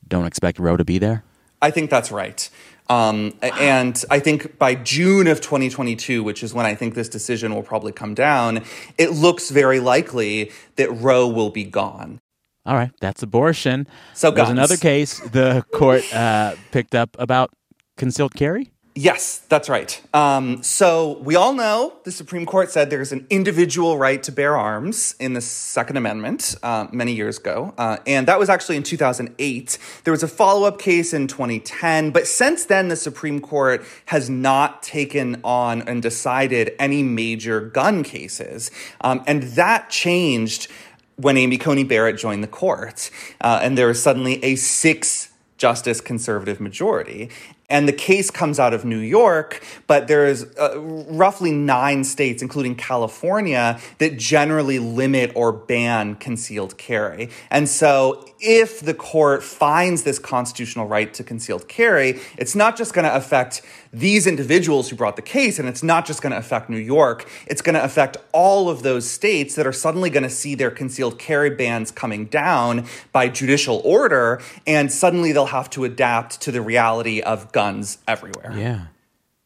don't 0.06 0.26
expect 0.26 0.60
Roe 0.60 0.76
to 0.76 0.84
be 0.84 0.98
there? 0.98 1.24
I 1.64 1.72
think 1.72 1.90
that's 1.90 2.12
right. 2.12 2.50
Um, 2.90 3.34
and 3.42 4.04
I 4.12 4.20
think 4.20 4.60
by 4.60 4.76
June 4.76 5.28
of 5.28 5.40
2022, 5.40 6.22
which 6.22 6.44
is 6.44 6.54
when 6.54 6.66
I 6.66 6.76
think 6.76 6.94
this 6.94 7.08
decision 7.08 7.56
will 7.56 7.64
probably 7.64 7.94
come 7.94 8.14
down, 8.14 8.64
it 8.98 9.12
looks 9.12 9.50
very 9.50 9.80
likely 9.80 10.52
that 10.76 10.92
Roe 10.92 11.26
will 11.26 11.50
be 11.50 11.64
gone. 11.64 12.20
All 12.66 12.76
right, 12.76 12.92
that's 13.00 13.24
abortion. 13.24 13.88
So 14.14 14.30
there's 14.30 14.50
another 14.50 14.76
case 14.78 15.20
the 15.20 15.64
court 15.74 16.04
uh, 16.14 16.56
picked 16.72 16.96
up 16.96 17.16
about 17.18 17.52
concealed 17.96 18.36
carry. 18.36 18.73
Yes, 18.96 19.40
that's 19.50 19.70
right. 19.70 20.00
Um, 20.14 20.62
so 20.62 21.18
we 21.20 21.36
all 21.36 21.54
know 21.54 21.94
the 22.04 22.12
Supreme 22.12 22.46
Court 22.46 22.70
said 22.70 22.92
there's 22.92 23.12
an 23.12 23.26
individual 23.32 23.98
right 23.98 24.22
to 24.22 24.32
bear 24.32 24.56
arms 24.56 25.16
in 25.20 25.34
the 25.34 25.42
Second 25.42 25.98
Amendment 25.98 26.54
uh, 26.62 26.86
many 26.92 27.14
years 27.14 27.40
ago. 27.40 27.74
Uh, 27.76 27.98
and 28.06 28.28
that 28.28 28.38
was 28.38 28.50
actually 28.50 28.78
in 28.78 28.84
2008. 28.84 29.80
There 30.04 30.12
was 30.12 30.22
a 30.22 30.28
follow 30.28 30.68
up 30.68 30.78
case 30.78 31.12
in 31.12 31.28
2010. 31.28 32.12
But 32.12 32.28
since 32.28 32.66
then, 32.66 32.90
the 32.90 32.96
Supreme 32.96 33.40
Court 33.40 33.84
has 34.06 34.30
not 34.30 34.84
taken 34.84 35.42
on 35.44 35.82
and 35.82 36.04
decided 36.04 36.74
any 36.78 37.02
major 37.02 37.62
gun 37.62 38.04
cases. 38.04 38.70
Um, 39.02 39.24
and 39.26 39.42
that 39.44 39.90
changed 39.90 40.68
when 41.16 41.36
Amy 41.36 41.58
Coney 41.58 41.84
Barrett 41.84 42.20
joined 42.20 42.44
the 42.44 42.48
court. 42.48 43.10
Uh, 43.42 43.60
and 43.64 43.76
there 43.76 43.88
was 43.88 44.02
suddenly 44.02 44.44
a 44.44 44.56
six 44.56 45.30
justice 45.58 46.02
conservative 46.02 46.60
majority. 46.60 47.30
And 47.70 47.88
the 47.88 47.94
case 47.94 48.30
comes 48.30 48.60
out 48.60 48.74
of 48.74 48.86
New 48.86 49.00
York, 49.00 49.64
but 49.88 50.08
there's 50.08 50.44
uh, 50.58 50.80
roughly 50.80 51.52
nine 51.52 52.04
states, 52.04 52.42
including 52.42 52.76
California, 52.76 53.80
that 53.98 54.18
generally 54.18 54.80
limit 54.80 55.32
or 55.36 55.52
ban 55.52 56.16
concealed 56.16 56.78
carry. 56.78 57.30
And 57.50 57.68
so 57.70 58.26
if 58.40 58.82
the 58.82 58.94
court 58.94 59.42
finds 59.42 60.04
this 60.04 60.20
constitutional 60.20 60.86
right 60.86 61.14
to 61.14 61.24
concealed 61.24 61.70
carry, 61.70 62.20
it's 62.38 62.56
not 62.56 62.76
just 62.76 62.94
going 62.94 63.06
to 63.06 63.16
affect 63.16 63.62
these 63.94 64.28
individuals 64.28 64.90
who 64.90 64.96
brought 64.98 65.16
the 65.16 65.22
case, 65.22 65.60
and 65.60 65.70
it's 65.70 65.84
not 65.84 66.06
just 66.06 66.22
going 66.22 66.32
to 66.32 66.38
affect 66.38 66.70
New 66.70 66.78
York, 66.78 67.30
it's 67.48 67.62
going 67.62 67.76
to 67.76 67.84
affect 67.84 68.18
all 68.34 68.70
of 68.70 68.84
those 68.84 69.10
states 69.10 69.56
that 69.56 69.66
are 69.66 69.72
suddenly 69.72 70.10
going 70.10 70.24
to 70.24 70.30
see 70.30 70.56
their 70.56 70.72
concealed 70.72 71.18
carry 71.18 71.52
bans 71.52 71.92
coming 71.92 72.26
down 72.26 72.86
by 73.14 73.30
judicial 73.30 73.82
order, 73.86 74.42
and 74.68 74.92
suddenly 74.92 75.32
they'll 75.32 75.46
have 75.46 75.70
to 75.70 75.86
adapt 75.86 76.42
to 76.42 76.52
the 76.52 76.62
reality 76.62 77.22
of 77.22 77.52
guns 77.54 78.00
everywhere. 78.08 78.54
Yeah. 78.56 78.88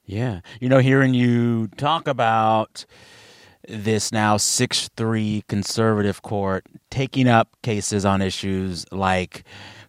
Yeah. 0.05 0.39
You 0.59 0.69
know, 0.69 0.79
hearing 0.79 1.13
you 1.13 1.67
talk 1.77 2.07
about 2.07 2.85
this 3.67 4.11
now 4.11 4.37
6 4.37 4.89
3 4.95 5.43
conservative 5.47 6.21
court 6.21 6.65
taking 6.89 7.27
up 7.27 7.49
cases 7.61 8.05
on 8.05 8.21
issues 8.21 8.85
like 8.91 9.43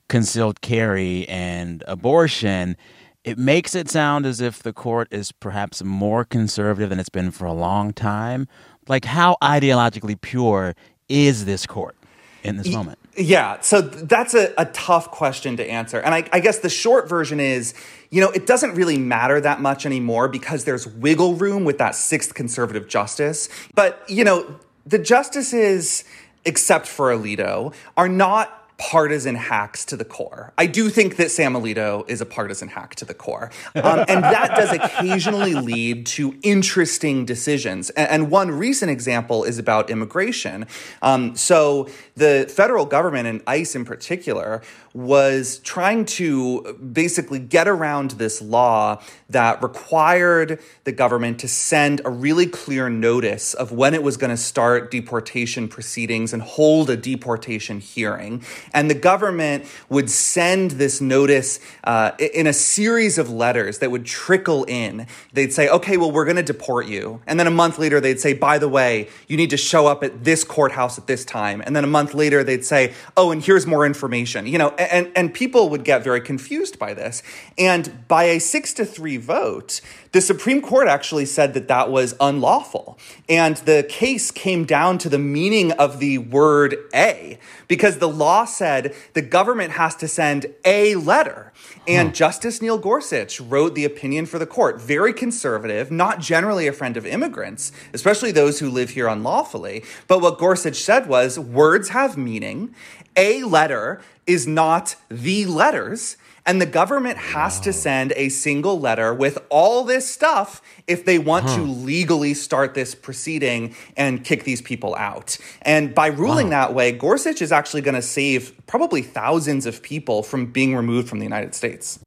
concealed 0.08 0.60
carry 0.60 1.28
and 1.28 1.84
abortion, 1.86 2.76
it 3.24 3.38
makes 3.38 3.74
it 3.74 3.88
sound 3.88 4.26
as 4.26 4.40
if 4.40 4.62
the 4.62 4.72
court 4.72 5.08
is 5.10 5.32
perhaps 5.32 5.82
more 5.84 6.24
conservative 6.24 6.90
than 6.90 6.98
it's 6.98 7.08
been 7.08 7.30
for 7.30 7.44
a 7.44 7.52
long 7.52 7.92
time. 7.92 8.48
Like, 8.88 9.04
how 9.04 9.36
ideologically 9.42 10.20
pure 10.20 10.74
is 11.08 11.44
this 11.44 11.66
court 11.66 11.94
in 12.42 12.56
this 12.56 12.68
moment? 12.68 12.98
Yeah, 13.18 13.60
so 13.60 13.80
that's 13.80 14.34
a, 14.34 14.54
a 14.56 14.66
tough 14.66 15.10
question 15.10 15.56
to 15.56 15.68
answer. 15.68 15.98
And 15.98 16.14
I, 16.14 16.28
I 16.32 16.40
guess 16.40 16.60
the 16.60 16.68
short 16.68 17.08
version 17.08 17.40
is 17.40 17.74
you 18.10 18.20
know, 18.22 18.30
it 18.30 18.46
doesn't 18.46 18.74
really 18.74 18.98
matter 18.98 19.40
that 19.40 19.60
much 19.60 19.84
anymore 19.84 20.28
because 20.28 20.64
there's 20.64 20.86
wiggle 20.86 21.34
room 21.34 21.64
with 21.64 21.78
that 21.78 21.94
sixth 21.94 22.34
conservative 22.34 22.88
justice. 22.88 23.48
But, 23.74 24.02
you 24.08 24.24
know, 24.24 24.58
the 24.86 24.98
justices, 24.98 26.04
except 26.44 26.86
for 26.86 27.12
Alito, 27.12 27.74
are 27.96 28.08
not 28.08 28.57
partisan 28.78 29.34
hacks 29.34 29.84
to 29.84 29.96
the 29.96 30.04
core. 30.04 30.52
I 30.56 30.66
do 30.66 30.88
think 30.88 31.16
that 31.16 31.32
Sam 31.32 31.54
Alito 31.54 32.08
is 32.08 32.20
a 32.20 32.26
partisan 32.26 32.68
hack 32.68 32.94
to 32.96 33.04
the 33.04 33.12
core. 33.12 33.50
Um, 33.74 34.04
and 34.08 34.22
that 34.22 34.54
does 34.54 34.72
occasionally 34.72 35.54
lead 35.54 36.06
to 36.06 36.38
interesting 36.42 37.24
decisions. 37.24 37.90
And, 37.90 38.08
and 38.08 38.30
one 38.30 38.52
recent 38.52 38.90
example 38.90 39.42
is 39.42 39.58
about 39.58 39.90
immigration. 39.90 40.66
Um, 41.02 41.34
so 41.34 41.88
the 42.16 42.50
federal 42.54 42.86
government 42.86 43.26
and 43.26 43.42
ICE 43.46 43.74
in 43.74 43.84
particular 43.84 44.62
was 44.94 45.58
trying 45.60 46.04
to 46.04 46.78
basically 46.92 47.38
get 47.38 47.68
around 47.68 48.12
this 48.12 48.40
law 48.40 49.00
that 49.28 49.62
required 49.62 50.60
the 50.84 50.92
government 50.92 51.38
to 51.40 51.48
send 51.48 52.00
a 52.04 52.10
really 52.10 52.46
clear 52.46 52.88
notice 52.88 53.54
of 53.54 53.70
when 53.70 53.94
it 53.94 54.02
was 54.02 54.16
going 54.16 54.30
to 54.30 54.36
start 54.36 54.90
deportation 54.90 55.68
proceedings 55.68 56.32
and 56.32 56.42
hold 56.42 56.90
a 56.90 56.96
deportation 56.96 57.80
hearing. 57.80 58.42
And 58.72 58.90
the 58.90 58.94
government 58.94 59.64
would 59.88 60.10
send 60.10 60.72
this 60.72 61.00
notice 61.00 61.60
uh, 61.84 62.12
in 62.18 62.46
a 62.46 62.52
series 62.52 63.18
of 63.18 63.30
letters 63.30 63.78
that 63.78 63.90
would 63.90 64.04
trickle 64.04 64.64
in. 64.64 65.06
They'd 65.32 65.52
say, 65.52 65.68
okay, 65.68 65.96
well, 65.96 66.10
we're 66.10 66.24
going 66.24 66.36
to 66.36 66.42
deport 66.42 66.86
you. 66.86 67.20
And 67.26 67.38
then 67.38 67.46
a 67.46 67.50
month 67.50 67.78
later, 67.78 68.00
they'd 68.00 68.20
say, 68.20 68.32
by 68.32 68.58
the 68.58 68.68
way, 68.68 69.08
you 69.26 69.36
need 69.36 69.50
to 69.50 69.56
show 69.56 69.86
up 69.86 70.02
at 70.04 70.24
this 70.24 70.44
courthouse 70.44 70.98
at 70.98 71.06
this 71.06 71.24
time. 71.24 71.62
And 71.64 71.74
then 71.74 71.84
a 71.84 71.88
month 71.88 72.14
later, 72.14 72.44
they'd 72.44 72.64
say, 72.64 72.94
oh, 73.16 73.30
and 73.30 73.42
here's 73.42 73.66
more 73.66 73.86
information. 73.86 74.46
You 74.46 74.58
know, 74.58 74.68
and, 74.70 75.10
and 75.16 75.32
people 75.32 75.68
would 75.70 75.84
get 75.84 76.04
very 76.04 76.20
confused 76.20 76.78
by 76.78 76.94
this. 76.94 77.22
And 77.56 78.06
by 78.08 78.24
a 78.24 78.38
six 78.38 78.72
to 78.74 78.84
three 78.84 79.16
vote, 79.16 79.80
the 80.12 80.20
Supreme 80.20 80.62
Court 80.62 80.88
actually 80.88 81.26
said 81.26 81.54
that 81.54 81.68
that 81.68 81.90
was 81.90 82.14
unlawful. 82.20 82.98
And 83.28 83.56
the 83.58 83.84
case 83.88 84.30
came 84.30 84.64
down 84.64 84.98
to 84.98 85.08
the 85.08 85.18
meaning 85.18 85.72
of 85.72 85.98
the 85.98 86.18
word 86.18 86.76
a, 86.94 87.38
because 87.66 87.98
the 87.98 88.08
law 88.08 88.44
said 88.58 88.94
the 89.14 89.22
government 89.22 89.72
has 89.72 89.94
to 89.96 90.08
send 90.08 90.46
a 90.64 90.96
letter. 90.96 91.52
And 91.86 92.08
huh. 92.08 92.14
Justice 92.14 92.60
Neil 92.60 92.76
Gorsuch 92.76 93.40
wrote 93.40 93.74
the 93.74 93.84
opinion 93.84 94.26
for 94.26 94.38
the 94.38 94.46
court, 94.46 94.80
very 94.80 95.12
conservative, 95.12 95.90
not 95.90 96.20
generally 96.20 96.66
a 96.66 96.72
friend 96.72 96.96
of 96.96 97.06
immigrants, 97.06 97.72
especially 97.94 98.32
those 98.32 98.58
who 98.58 98.68
live 98.68 98.90
here 98.90 99.06
unlawfully. 99.06 99.84
But 100.06 100.20
what 100.20 100.38
Gorsuch 100.38 100.76
said 100.76 101.08
was 101.08 101.38
words 101.38 101.90
have 101.90 102.18
meaning. 102.18 102.74
A 103.16 103.44
letter 103.44 104.00
is 104.26 104.46
not 104.46 104.96
the 105.08 105.46
letters. 105.46 106.16
And 106.48 106.62
the 106.62 106.66
government 106.66 107.18
has 107.18 107.58
wow. 107.58 107.62
to 107.64 107.72
send 107.74 108.12
a 108.16 108.30
single 108.30 108.80
letter 108.80 109.12
with 109.12 109.36
all 109.50 109.84
this 109.84 110.10
stuff 110.10 110.62
if 110.86 111.04
they 111.04 111.18
want 111.18 111.44
huh. 111.44 111.56
to 111.56 111.62
legally 111.62 112.32
start 112.32 112.72
this 112.72 112.94
proceeding 112.94 113.76
and 113.98 114.24
kick 114.24 114.44
these 114.44 114.62
people 114.62 114.96
out. 114.96 115.36
And 115.60 115.94
by 115.94 116.06
ruling 116.06 116.46
wow. 116.46 116.68
that 116.68 116.74
way, 116.74 116.90
Gorsuch 116.90 117.42
is 117.42 117.52
actually 117.52 117.82
going 117.82 117.96
to 117.96 118.02
save 118.02 118.54
probably 118.66 119.02
thousands 119.02 119.66
of 119.66 119.82
people 119.82 120.22
from 120.22 120.46
being 120.46 120.74
removed 120.74 121.06
from 121.06 121.18
the 121.18 121.26
United 121.26 121.54
States. 121.54 121.98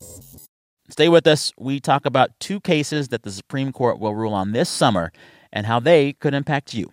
Stay 0.90 1.08
with 1.08 1.28
us. 1.28 1.54
We 1.60 1.80
talk 1.80 2.08
about 2.08 2.32
two 2.40 2.60
cases 2.60 3.10
that 3.10 3.22
the 3.22 3.32
Supreme 3.32 3.72
Court 3.72 4.00
will 4.00 4.16
rule 4.16 4.34
on 4.34 4.54
this 4.54 4.70
summer 4.70 5.12
and 5.54 5.68
how 5.68 5.80
they 5.80 6.14
could 6.14 6.34
impact 6.34 6.74
you. 6.74 6.90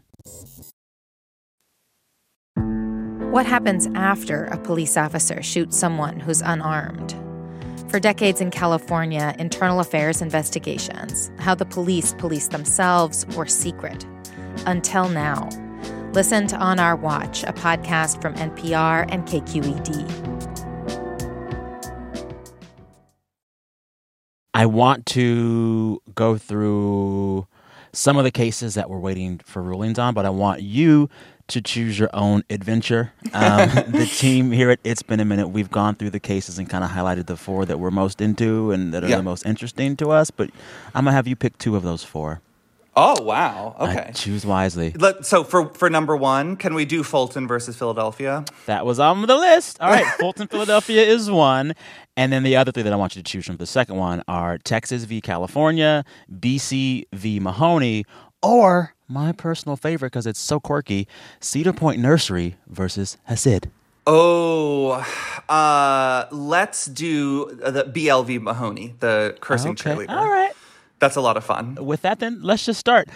What 3.32 3.46
happens 3.46 3.88
after 3.94 4.44
a 4.44 4.58
police 4.58 4.98
officer 4.98 5.42
shoots 5.42 5.78
someone 5.78 6.20
who's 6.20 6.42
unarmed? 6.42 7.14
For 7.88 7.98
decades 7.98 8.42
in 8.42 8.50
California, 8.50 9.34
internal 9.38 9.80
affairs 9.80 10.20
investigations, 10.20 11.30
how 11.38 11.54
the 11.54 11.64
police 11.64 12.12
police 12.18 12.48
themselves, 12.48 13.24
were 13.34 13.46
secret. 13.46 14.04
Until 14.66 15.08
now. 15.08 15.48
Listen 16.12 16.46
to 16.48 16.56
On 16.56 16.78
Our 16.78 16.96
Watch, 16.96 17.44
a 17.44 17.52
podcast 17.54 18.20
from 18.20 18.34
NPR 18.34 19.06
and 19.08 19.24
KQED. 19.26 20.04
I 24.52 24.66
want 24.66 25.06
to 25.06 26.02
go 26.14 26.36
through 26.36 27.46
some 27.94 28.18
of 28.18 28.24
the 28.24 28.30
cases 28.30 28.74
that 28.74 28.90
we're 28.90 28.98
waiting 28.98 29.38
for 29.38 29.62
rulings 29.62 29.98
on, 29.98 30.12
but 30.12 30.26
I 30.26 30.30
want 30.30 30.60
you 30.60 31.08
to 31.48 31.60
choose 31.60 31.98
your 31.98 32.10
own 32.12 32.44
adventure. 32.50 33.12
Um, 33.32 33.68
the 33.88 34.06
team 34.06 34.52
here 34.52 34.70
at 34.70 34.78
It's 34.84 35.02
Been 35.02 35.20
a 35.20 35.24
Minute, 35.24 35.48
we've 35.48 35.70
gone 35.70 35.94
through 35.94 36.10
the 36.10 36.20
cases 36.20 36.58
and 36.58 36.68
kind 36.68 36.84
of 36.84 36.90
highlighted 36.90 37.26
the 37.26 37.36
four 37.36 37.64
that 37.64 37.80
we're 37.80 37.90
most 37.90 38.20
into 38.20 38.70
and 38.70 38.94
that 38.94 39.02
are 39.02 39.08
yeah. 39.08 39.16
the 39.16 39.22
most 39.22 39.44
interesting 39.46 39.96
to 39.96 40.10
us. 40.10 40.30
But 40.30 40.50
I'm 40.94 41.04
gonna 41.04 41.12
have 41.12 41.26
you 41.26 41.36
pick 41.36 41.58
two 41.58 41.76
of 41.76 41.82
those 41.82 42.04
four. 42.04 42.40
Oh 43.00 43.22
wow! 43.22 43.76
Okay, 43.78 44.06
I 44.08 44.10
choose 44.10 44.44
wisely. 44.44 44.92
So 45.22 45.44
for 45.44 45.68
for 45.68 45.88
number 45.88 46.16
one, 46.16 46.56
can 46.56 46.74
we 46.74 46.84
do 46.84 47.04
Fulton 47.04 47.46
versus 47.46 47.76
Philadelphia? 47.76 48.44
That 48.66 48.84
was 48.84 48.98
on 48.98 49.22
the 49.22 49.36
list. 49.36 49.80
All 49.80 49.88
right, 49.88 50.04
Fulton, 50.18 50.48
Philadelphia 50.48 51.02
is 51.02 51.30
one, 51.30 51.74
and 52.16 52.32
then 52.32 52.42
the 52.42 52.56
other 52.56 52.72
three 52.72 52.82
that 52.82 52.92
I 52.92 52.96
want 52.96 53.14
you 53.14 53.22
to 53.22 53.30
choose 53.30 53.46
from 53.46 53.58
the 53.58 53.66
second 53.66 53.96
one 53.96 54.24
are 54.26 54.58
Texas 54.58 55.04
v. 55.04 55.20
California, 55.20 56.04
BC 56.28 57.04
v. 57.12 57.38
Mahanoy, 57.38 58.04
or 58.42 58.94
my 59.08 59.32
personal 59.32 59.76
favorite 59.76 60.12
because 60.12 60.26
it's 60.26 60.38
so 60.38 60.60
quirky 60.60 61.08
Cedar 61.40 61.72
Point 61.72 62.00
Nursery 62.00 62.56
versus 62.66 63.16
Hassid. 63.28 63.70
Oh, 64.06 65.04
uh, 65.48 66.26
let's 66.30 66.86
do 66.86 67.46
the 67.56 67.84
BLV 67.84 68.40
Mahanoy, 68.40 68.98
the 69.00 69.36
cursing 69.40 69.72
okay. 69.72 69.90
cheerleader. 69.90 70.10
All 70.10 70.28
right. 70.28 70.52
That's 70.98 71.16
a 71.16 71.20
lot 71.20 71.36
of 71.36 71.44
fun. 71.44 71.76
With 71.76 72.02
that, 72.02 72.18
then 72.18 72.40
let's 72.42 72.64
just 72.64 72.80
start. 72.80 73.08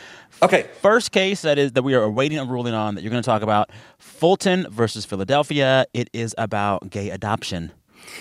Okay. 0.42 0.68
First 0.82 1.11
case 1.11 1.42
that 1.42 1.58
is 1.58 1.72
that 1.72 1.82
we 1.82 1.94
are 1.94 2.02
awaiting 2.02 2.38
a 2.38 2.44
ruling 2.44 2.75
on 2.75 2.94
that 2.94 3.02
you're 3.02 3.11
going 3.11 3.22
to 3.22 3.26
talk 3.26 3.42
about: 3.42 3.70
Fulton 3.99 4.66
versus 4.70 5.04
Philadelphia. 5.04 5.87
It 5.92 6.08
is 6.12 6.34
about 6.38 6.90
gay 6.90 7.11
adoption. 7.11 7.72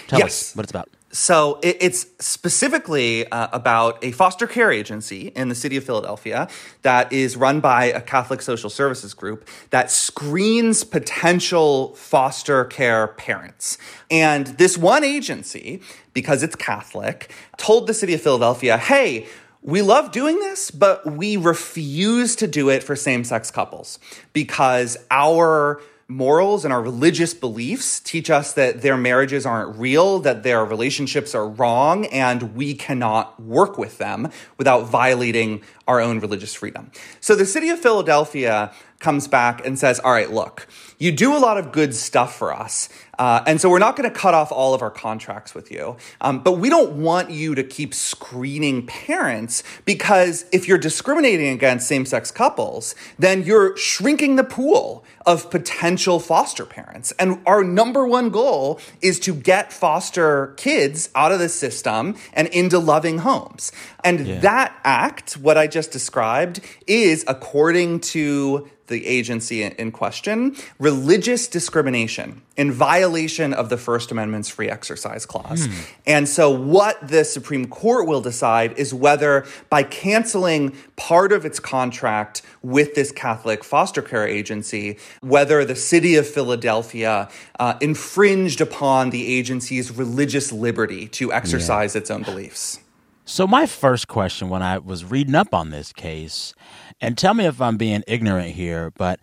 Tell 0.07 0.19
yes. 0.19 0.51
us 0.51 0.55
what 0.55 0.63
it's 0.63 0.71
about. 0.71 0.89
So 1.11 1.59
it, 1.61 1.77
it's 1.81 2.05
specifically 2.19 3.29
uh, 3.31 3.49
about 3.51 4.03
a 4.03 4.11
foster 4.11 4.47
care 4.47 4.71
agency 4.71 5.27
in 5.35 5.49
the 5.49 5.55
city 5.55 5.77
of 5.77 5.83
Philadelphia 5.83 6.47
that 6.83 7.11
is 7.11 7.35
run 7.35 7.59
by 7.59 7.85
a 7.85 8.01
Catholic 8.01 8.41
social 8.41 8.69
services 8.69 9.13
group 9.13 9.47
that 9.71 9.91
screens 9.91 10.83
potential 10.83 11.93
foster 11.95 12.65
care 12.65 13.07
parents. 13.07 13.77
And 14.09 14.47
this 14.47 14.77
one 14.77 15.03
agency, 15.03 15.81
because 16.13 16.43
it's 16.43 16.55
Catholic, 16.55 17.33
told 17.57 17.87
the 17.87 17.93
city 17.93 18.13
of 18.13 18.21
Philadelphia, 18.21 18.77
hey, 18.77 19.27
we 19.63 19.83
love 19.83 20.11
doing 20.11 20.39
this, 20.39 20.71
but 20.71 21.05
we 21.05 21.37
refuse 21.37 22.35
to 22.37 22.47
do 22.47 22.69
it 22.69 22.81
for 22.81 22.95
same 22.95 23.23
sex 23.23 23.51
couples 23.51 23.99
because 24.33 24.97
our 25.11 25.81
morals 26.11 26.65
and 26.65 26.73
our 26.73 26.81
religious 26.81 27.33
beliefs 27.33 27.99
teach 27.99 28.29
us 28.29 28.53
that 28.53 28.81
their 28.81 28.97
marriages 28.97 29.45
aren't 29.45 29.77
real, 29.77 30.19
that 30.19 30.43
their 30.43 30.65
relationships 30.65 31.33
are 31.33 31.47
wrong, 31.47 32.05
and 32.07 32.55
we 32.55 32.73
cannot 32.73 33.41
work 33.41 33.77
with 33.77 33.97
them 33.97 34.29
without 34.57 34.87
violating 34.87 35.61
our 35.87 36.01
own 36.01 36.19
religious 36.19 36.53
freedom. 36.53 36.91
So 37.19 37.35
the 37.35 37.45
city 37.45 37.69
of 37.69 37.79
Philadelphia 37.79 38.73
comes 38.99 39.27
back 39.27 39.65
and 39.65 39.79
says, 39.79 39.99
All 39.99 40.11
right, 40.11 40.31
look, 40.31 40.67
you 41.01 41.11
do 41.11 41.35
a 41.35 41.39
lot 41.39 41.57
of 41.57 41.71
good 41.71 41.95
stuff 41.95 42.37
for 42.37 42.53
us. 42.53 42.87
Uh, 43.17 43.43
and 43.47 43.59
so 43.59 43.71
we're 43.71 43.79
not 43.79 43.95
going 43.95 44.07
to 44.07 44.15
cut 44.15 44.35
off 44.35 44.51
all 44.51 44.75
of 44.75 44.83
our 44.83 44.91
contracts 44.91 45.55
with 45.55 45.71
you. 45.71 45.97
Um, 46.21 46.43
but 46.43 46.53
we 46.53 46.69
don't 46.69 46.93
want 46.93 47.31
you 47.31 47.55
to 47.55 47.63
keep 47.63 47.95
screening 47.95 48.85
parents 48.85 49.63
because 49.83 50.45
if 50.51 50.67
you're 50.67 50.77
discriminating 50.77 51.47
against 51.47 51.87
same 51.87 52.05
sex 52.05 52.29
couples, 52.29 52.93
then 53.17 53.41
you're 53.41 53.75
shrinking 53.77 54.35
the 54.35 54.43
pool 54.43 55.03
of 55.25 55.49
potential 55.49 56.19
foster 56.19 56.67
parents. 56.67 57.11
And 57.13 57.41
our 57.47 57.63
number 57.63 58.05
one 58.05 58.29
goal 58.29 58.79
is 59.01 59.19
to 59.21 59.33
get 59.33 59.73
foster 59.73 60.53
kids 60.57 61.09
out 61.15 61.31
of 61.31 61.39
the 61.39 61.49
system 61.49 62.15
and 62.33 62.47
into 62.49 62.77
loving 62.77 63.19
homes. 63.19 63.71
And 64.03 64.27
yeah. 64.27 64.39
that 64.41 64.79
act, 64.83 65.33
what 65.33 65.57
I 65.57 65.65
just 65.65 65.91
described, 65.91 66.59
is 66.85 67.25
according 67.27 68.01
to 68.01 68.69
the 68.91 69.07
agency 69.07 69.63
in 69.63 69.91
question, 69.91 70.55
religious 70.91 71.47
discrimination 71.47 72.41
in 72.57 72.71
violation 72.71 73.53
of 73.53 73.69
the 73.69 73.77
First 73.77 74.11
Amendment's 74.11 74.49
free 74.49 74.69
exercise 74.69 75.25
clause. 75.25 75.65
Hmm. 75.65 75.73
And 76.05 76.29
so, 76.29 76.49
what 76.49 77.07
the 77.07 77.23
Supreme 77.23 77.67
Court 77.67 78.07
will 78.07 78.21
decide 78.21 78.77
is 78.77 78.93
whether 78.93 79.45
by 79.69 79.83
canceling 79.83 80.75
part 80.97 81.31
of 81.31 81.45
its 81.45 81.59
contract 81.59 82.41
with 82.61 82.93
this 82.95 83.11
Catholic 83.11 83.63
foster 83.63 84.01
care 84.01 84.27
agency, 84.27 84.97
whether 85.21 85.63
the 85.63 85.75
city 85.75 86.15
of 86.15 86.27
Philadelphia 86.27 87.29
uh, 87.59 87.75
infringed 87.79 88.59
upon 88.59 89.11
the 89.11 89.33
agency's 89.33 89.91
religious 89.91 90.51
liberty 90.51 91.07
to 91.07 91.31
exercise 91.31 91.95
yeah. 91.95 92.01
its 92.01 92.11
own 92.11 92.23
beliefs. 92.23 92.79
So, 93.23 93.47
my 93.47 93.65
first 93.65 94.09
question 94.09 94.49
when 94.49 94.61
I 94.61 94.77
was 94.79 95.05
reading 95.05 95.35
up 95.35 95.53
on 95.53 95.69
this 95.69 95.93
case, 95.93 96.53
and 96.99 97.17
tell 97.17 97.33
me 97.33 97.45
if 97.45 97.61
I'm 97.61 97.77
being 97.77 98.03
ignorant 98.07 98.49
here, 98.49 98.91
but 98.97 99.21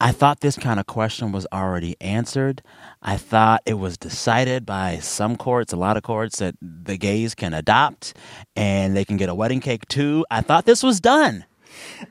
I 0.00 0.12
thought 0.12 0.40
this 0.40 0.56
kind 0.56 0.80
of 0.80 0.86
question 0.86 1.30
was 1.30 1.46
already 1.52 1.94
answered. 2.00 2.62
I 3.02 3.18
thought 3.18 3.62
it 3.66 3.74
was 3.74 3.98
decided 3.98 4.64
by 4.64 4.98
some 4.98 5.36
courts, 5.36 5.74
a 5.74 5.76
lot 5.76 5.98
of 5.98 6.02
courts, 6.02 6.38
that 6.38 6.54
the 6.62 6.96
gays 6.96 7.34
can 7.34 7.52
adopt 7.52 8.16
and 8.56 8.96
they 8.96 9.04
can 9.04 9.18
get 9.18 9.28
a 9.28 9.34
wedding 9.34 9.60
cake 9.60 9.86
too. 9.88 10.24
I 10.30 10.40
thought 10.40 10.64
this 10.64 10.82
was 10.82 11.00
done. 11.00 11.44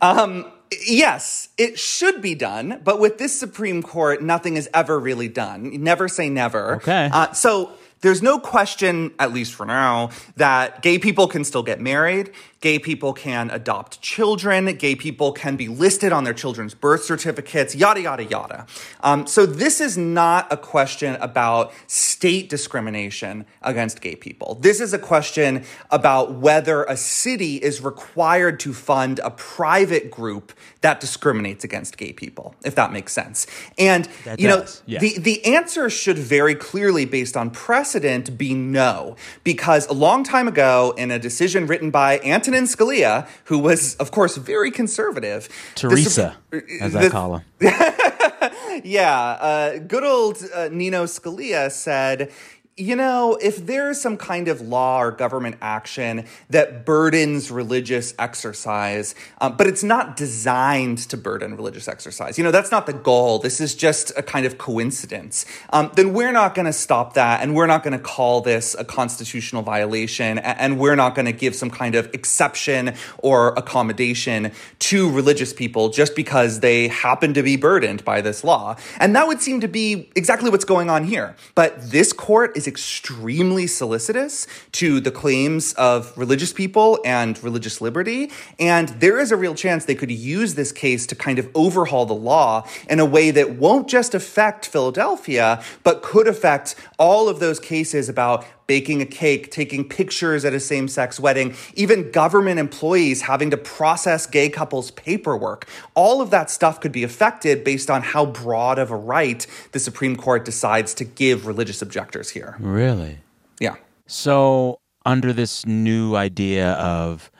Um, 0.01 0.51
yes, 0.86 1.50
it 1.58 1.79
should 1.79 2.22
be 2.22 2.36
done, 2.36 2.79
but 2.84 3.00
with 3.00 3.17
this 3.17 3.38
Supreme 3.38 3.81
Court, 3.81 4.22
nothing 4.22 4.55
is 4.55 4.69
ever 4.74 5.00
really 5.00 5.27
done. 5.27 5.81
Never 5.84 6.08
say 6.08 6.29
never. 6.29 6.75
Okay. 6.75 7.10
Uh, 7.12 7.31
so 7.34 7.72
there's 8.01 8.22
no 8.22 8.39
question, 8.39 9.12
at 9.19 9.34
least 9.34 9.53
for 9.53 9.65
now, 9.65 10.12
that 10.38 10.81
gay 10.81 11.00
people 11.00 11.27
can 11.27 11.43
still 11.43 11.63
get 11.63 11.81
married. 11.81 12.31
Gay 12.62 12.78
people 12.78 13.13
can 13.13 13.50
adopt 13.51 14.01
children. 14.01 14.66
Gay 14.75 14.94
people 14.94 15.32
can 15.32 15.56
be 15.56 15.70
listed 15.70 16.12
on 16.12 16.25
their 16.25 16.34
children's 16.34 16.74
birth 16.74 17.06
certificates, 17.06 17.74
yada, 17.74 18.01
yada, 18.01 18.25
yada. 18.25 18.68
Um, 19.00 19.28
so 19.28 19.46
this 19.46 19.80
is 19.80 19.98
not 19.98 20.51
a 20.51 20.58
question 20.58 21.16
about 21.22 21.72
state 21.88 22.50
discrimination 22.50 23.46
against 23.62 24.01
gay 24.01 24.18
people. 24.18 24.56
This 24.56 24.82
is 24.82 24.94
a 24.94 25.00
question 25.00 25.63
about 25.89 26.34
whether 26.34 26.84
a 26.84 26.98
city 26.98 27.56
is 27.56 27.82
required 27.82 28.60
to 28.62 28.74
fund 28.74 29.22
a 29.24 29.32
private 29.32 30.12
group 30.12 30.51
that 30.82 31.00
discriminates 31.00 31.63
against 31.63 31.98
gay 31.98 32.12
people, 32.12 32.56
if 32.66 32.75
that 32.75 32.92
makes 32.92 33.13
sense. 33.13 33.48
And, 33.78 34.10
that 34.25 34.38
you 34.38 34.50
does. 34.50 34.84
know, 34.86 35.00
the, 35.00 35.18
the 35.18 35.46
answer 35.46 35.89
should 35.89 36.18
very 36.18 36.56
clearly, 36.56 37.06
based 37.06 37.38
on 37.38 37.51
precedent, 37.51 38.38
be 38.38 38.54
no. 38.54 39.16
Because 39.46 39.88
a 39.88 39.94
long 39.94 40.25
time 40.25 40.50
ago, 40.50 40.94
in 40.98 41.10
a 41.10 41.20
decision 41.20 41.66
written 41.66 41.89
by 41.89 42.18
Anthony 42.18 42.49
Antonin 42.50 42.68
Scalia, 42.68 43.27
who 43.46 43.60
was, 43.60 43.96
of 43.96 44.12
course, 44.12 44.36
very 44.36 44.72
conservative. 44.72 45.48
Teresa, 45.75 46.36
the, 46.50 46.63
as 46.82 46.96
I 46.96 47.10
call 47.10 47.38
him. 47.38 47.44
yeah, 48.84 49.13
uh, 49.13 49.77
good 49.77 50.03
old 50.03 50.38
uh, 50.56 50.70
Nino 50.72 51.06
Scalia 51.06 51.72
said, 51.72 52.32
you 52.79 52.95
know, 52.95 53.38
if 53.41 53.65
there's 53.65 54.00
some 54.00 54.15
kind 54.15 54.48
of 54.48 54.62
law 54.62 55.01
or 55.01 55.12
government 55.12 55.57
action 55.62 56.25
that 56.50 56.86
burdens 56.86 57.51
religious 57.51 58.13
exercise, 58.17 59.15
um, 59.41 59.57
but 59.57 59.67
it's 59.67 59.83
not 59.83 60.15
designed 60.15 60.98
to 61.09 61.17
burden 61.17 61.55
religious 61.55 61.88
exercise, 61.88 62.38
you 62.38 62.43
know, 62.43 62.51
that's 62.51 62.71
not 62.71 62.86
the 62.86 62.93
goal. 62.93 63.39
This 63.39 63.59
is 63.59 63.75
just 63.75 64.12
a 64.17 64.24
kind 64.24 64.45
of 64.45 64.57
coincidence. 64.57 65.45
Um, 65.71 65.91
then 65.95 66.13
we're 66.13 66.31
not 66.31 66.55
going 66.55 66.67
to 66.67 66.74
stop 66.74 67.15
that, 67.15 67.41
and 67.41 67.53
we're 67.53 67.67
not 67.67 67.83
going 67.83 67.98
to 67.98 68.00
call 68.00 68.39
this 68.41 68.75
a 68.79 68.86
constitutional 68.86 69.62
violation, 69.62 70.39
and 70.39 70.79
we're 70.79 70.95
not 70.95 71.15
going 71.15 71.25
to 71.25 71.33
give 71.33 71.55
some 71.55 71.69
kind 71.69 71.95
of 71.95 72.09
exception 72.13 72.93
or 73.17 73.50
accommodation 73.57 74.51
to 74.79 75.12
religious 75.12 75.51
people 75.51 75.89
just 75.89 76.15
because 76.15 76.62
they 76.62 76.88
happen 76.88 77.33
to 77.33 77.43
be 77.43 77.57
burdened 77.57 78.05
by 78.05 78.21
this 78.21 78.43
law. 78.43 78.77
And 79.00 79.15
that 79.15 79.27
would 79.27 79.41
seem 79.41 79.59
to 79.62 79.67
be 79.67 80.09
exactly 80.15 80.50
what's 80.50 80.65
going 80.65 80.89
on 80.89 81.03
here. 81.03 81.36
But 81.55 81.91
this 81.91 82.13
court 82.13 82.55
is 82.55 82.68
extremely 82.69 83.67
solicitous 83.67 84.47
to 84.71 85.01
the 85.01 85.11
claims 85.11 85.73
of 85.73 86.17
religious 86.17 86.53
people 86.53 86.99
and 87.03 87.43
religious 87.43 87.81
liberty. 87.81 88.31
And 88.57 88.88
there 88.88 89.19
is 89.19 89.33
a 89.33 89.35
real 89.35 89.55
chance 89.55 89.83
they 89.83 89.95
could 89.95 90.11
use 90.11 90.55
this 90.55 90.71
case 90.71 91.05
to 91.07 91.15
kind 91.15 91.38
of 91.38 91.49
overhaul 91.53 92.05
the 92.05 92.13
law 92.13 92.65
in 92.89 93.01
a 93.01 93.05
way 93.05 93.31
that 93.31 93.55
won't 93.55 93.89
just 93.89 94.15
affect 94.15 94.67
Philadelphia, 94.67 95.62
but 95.84 96.01
could 96.01 96.27
affect 96.29 96.75
all 96.97 97.27
of 97.27 97.41
those 97.41 97.60
cases 97.60 98.08
about 98.08 98.45
baking 98.69 99.01
a 99.01 99.05
cake, 99.05 99.49
taking 99.49 99.84
pictures 99.84 100.45
at 100.45 100.53
a 100.53 100.60
same 100.60 100.88
sex 100.88 101.19
wedding, 101.19 101.55
even 101.73 102.12
government 102.12 102.60
employees 102.60 103.23
having 103.23 103.49
to 103.49 103.58
process 103.58 104.27
gay 104.27 104.47
couples' 104.47 104.91
paperwork. 104.91 105.67
All 105.95 106.21
of 106.21 106.29
that 106.29 106.51
stuff 106.51 106.79
could 106.79 106.91
be 106.91 107.03
affected 107.03 107.63
based 107.63 107.89
on 107.89 108.03
how 108.03 108.27
broad 108.27 108.77
of 108.77 108.91
a 108.91 108.95
right 108.95 109.45
the 109.71 109.79
Supreme 109.79 110.15
Court 110.15 110.45
decides 110.45 110.93
to 110.93 111.03
give 111.03 111.47
religious 111.47 111.82
objectors 111.82 112.29
here. 112.29 112.58
Really? 112.60 113.17
Yeah. 113.60 113.77
So, 114.05 114.79
under 115.03 115.34
this 115.34 115.65
new 115.65 116.15
idea 116.15 116.73
of 116.73 117.32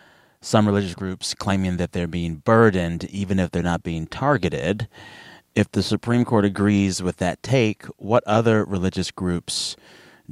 some 0.42 0.66
religious 0.66 0.96
groups 0.96 1.36
claiming 1.36 1.78
that 1.78 1.92
they're 1.92 2.08
being 2.08 2.38
burdened, 2.38 3.06
even 3.06 3.38
if 3.38 3.52
they're 3.52 3.62
not 3.62 3.84
being 3.84 4.08
targeted, 4.08 4.88
if 5.54 5.72
the 5.74 5.84
Supreme 5.84 6.26
Court 6.26 6.44
agrees 6.44 7.04
with 7.04 7.18
that 7.18 7.44
take, 7.44 7.86
what 7.98 8.24
other 8.26 8.66
religious 8.66 9.12
groups 9.12 9.76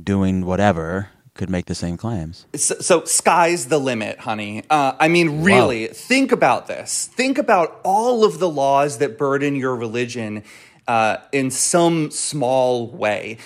doing 0.04 0.46
whatever 0.46 1.10
could 1.34 1.50
make 1.50 1.68
the 1.68 1.76
same 1.76 1.96
claims. 1.98 2.46
So, 2.56 2.76
so 2.80 3.04
sky's 3.06 3.68
the 3.68 3.78
limit, 3.80 4.20
honey. 4.20 4.64
Uh, 4.70 4.94
I 5.00 5.08
mean, 5.08 5.44
really, 5.44 5.88
think 5.88 6.32
about 6.32 6.68
this. 6.68 7.08
Think 7.14 7.38
about 7.38 7.80
all 7.84 8.26
of 8.26 8.40
the 8.40 8.50
laws 8.50 8.98
that 8.98 9.18
burden 9.18 9.56
your 9.56 9.76
religion 9.76 10.44
uh, 10.88 11.18
in 11.32 11.52
some 11.52 12.12
small 12.12 12.88
way 12.88 13.38